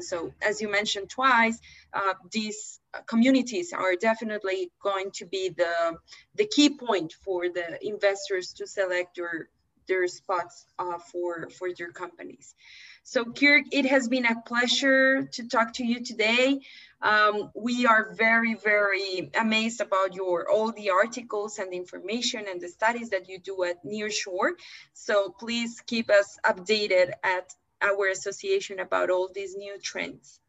so 0.00 0.32
as 0.42 0.60
you 0.60 0.70
mentioned 0.70 1.10
twice, 1.10 1.58
uh, 1.92 2.14
these 2.32 2.80
communities 3.06 3.72
are 3.72 3.96
definitely 3.96 4.70
going 4.82 5.10
to 5.14 5.26
be 5.26 5.50
the, 5.50 5.96
the 6.34 6.46
key 6.46 6.70
point 6.70 7.14
for 7.24 7.48
the 7.48 7.78
investors 7.86 8.52
to 8.54 8.66
select 8.66 9.16
their, 9.16 9.48
their 9.86 10.06
spots 10.06 10.66
uh, 10.78 10.98
for, 11.10 11.48
for 11.58 11.68
their 11.76 11.90
companies. 11.90 12.54
So 13.02 13.24
Kirk, 13.24 13.64
it 13.72 13.86
has 13.86 14.06
been 14.08 14.26
a 14.26 14.42
pleasure 14.42 15.24
to 15.32 15.48
talk 15.48 15.72
to 15.74 15.84
you 15.84 16.04
today. 16.04 16.60
Um, 17.00 17.50
we 17.54 17.86
are 17.86 18.14
very, 18.14 18.54
very 18.54 19.30
amazed 19.34 19.80
about 19.80 20.14
your 20.14 20.50
all 20.50 20.72
the 20.72 20.90
articles 20.90 21.58
and 21.58 21.72
the 21.72 21.76
information 21.76 22.44
and 22.50 22.60
the 22.60 22.68
studies 22.68 23.10
that 23.10 23.28
you 23.28 23.38
do 23.38 23.64
at 23.64 23.82
Nearshore. 23.82 24.50
So 24.92 25.34
please 25.38 25.80
keep 25.86 26.10
us 26.10 26.38
updated 26.44 27.12
at 27.22 27.54
our 27.82 28.08
association 28.08 28.80
about 28.80 29.10
all 29.10 29.28
these 29.34 29.56
new 29.56 29.78
trends. 29.82 30.40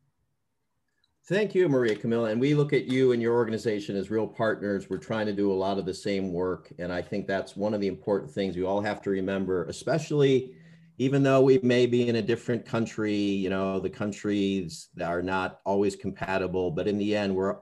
Thank 1.27 1.53
you, 1.53 1.69
Maria 1.69 1.95
Camilla. 1.95 2.31
And 2.31 2.41
we 2.41 2.55
look 2.55 2.73
at 2.73 2.85
you 2.85 3.11
and 3.11 3.21
your 3.21 3.35
organization 3.35 3.95
as 3.95 4.09
real 4.09 4.25
partners. 4.25 4.89
We're 4.89 4.97
trying 4.97 5.27
to 5.27 5.33
do 5.33 5.51
a 5.51 5.53
lot 5.53 5.77
of 5.77 5.85
the 5.85 5.93
same 5.93 6.33
work. 6.33 6.73
And 6.79 6.91
I 6.91 7.03
think 7.03 7.27
that's 7.27 7.55
one 7.55 7.75
of 7.75 7.81
the 7.81 7.87
important 7.87 8.31
things 8.31 8.55
we 8.55 8.63
all 8.63 8.81
have 8.81 8.99
to 9.03 9.11
remember, 9.11 9.65
especially 9.65 10.55
even 10.97 11.21
though 11.21 11.41
we 11.41 11.59
may 11.59 11.85
be 11.85 12.07
in 12.07 12.15
a 12.15 12.21
different 12.21 12.65
country, 12.65 13.15
you 13.15 13.49
know, 13.49 13.79
the 13.79 13.89
countries 13.89 14.89
are 15.01 15.21
not 15.21 15.59
always 15.65 15.95
compatible, 15.95 16.71
but 16.71 16.87
in 16.87 16.97
the 16.97 17.15
end, 17.15 17.35
we're 17.35 17.57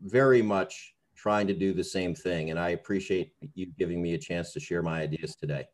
very 0.00 0.40
much 0.40 0.94
trying 1.14 1.46
to 1.46 1.54
do 1.54 1.74
the 1.74 1.84
same 1.84 2.14
thing. 2.14 2.50
And 2.50 2.58
I 2.58 2.70
appreciate 2.70 3.32
you 3.54 3.66
giving 3.78 4.00
me 4.00 4.14
a 4.14 4.18
chance 4.18 4.54
to 4.54 4.60
share 4.60 4.82
my 4.82 5.02
ideas 5.02 5.36
today. 5.36 5.66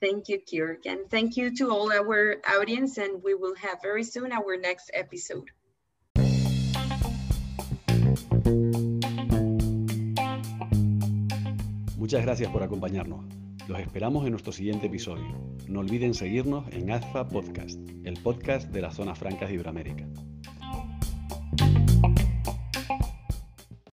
Thank 0.00 0.28
you, 0.28 0.40
Kirk. 0.40 0.86
And 0.86 1.08
thank 1.10 1.36
you 1.36 1.54
to 1.56 1.70
all 1.70 1.92
our 1.92 2.36
audience. 2.48 2.98
And 2.98 3.22
we 3.22 3.34
will 3.34 3.54
have 3.56 3.80
very 3.82 4.04
soon 4.04 4.32
our 4.32 4.56
next 4.56 4.90
episode. 4.92 5.50
Muchas 11.96 12.22
gracias 12.22 12.50
por 12.50 12.62
acompañarnos. 12.62 13.24
Los 13.66 13.80
esperamos 13.80 14.26
en 14.26 14.32
nuestro 14.32 14.52
siguiente 14.52 14.88
episodio. 14.88 15.40
No 15.68 15.80
olviden 15.80 16.12
seguirnos 16.12 16.70
en 16.70 16.90
AZFA 16.90 17.28
Podcast, 17.28 17.80
el 18.04 18.20
podcast 18.22 18.70
de 18.70 18.82
las 18.82 18.96
zonas 18.96 19.18
francas 19.18 19.48
de 19.48 19.54
Iberoamérica. 19.54 20.06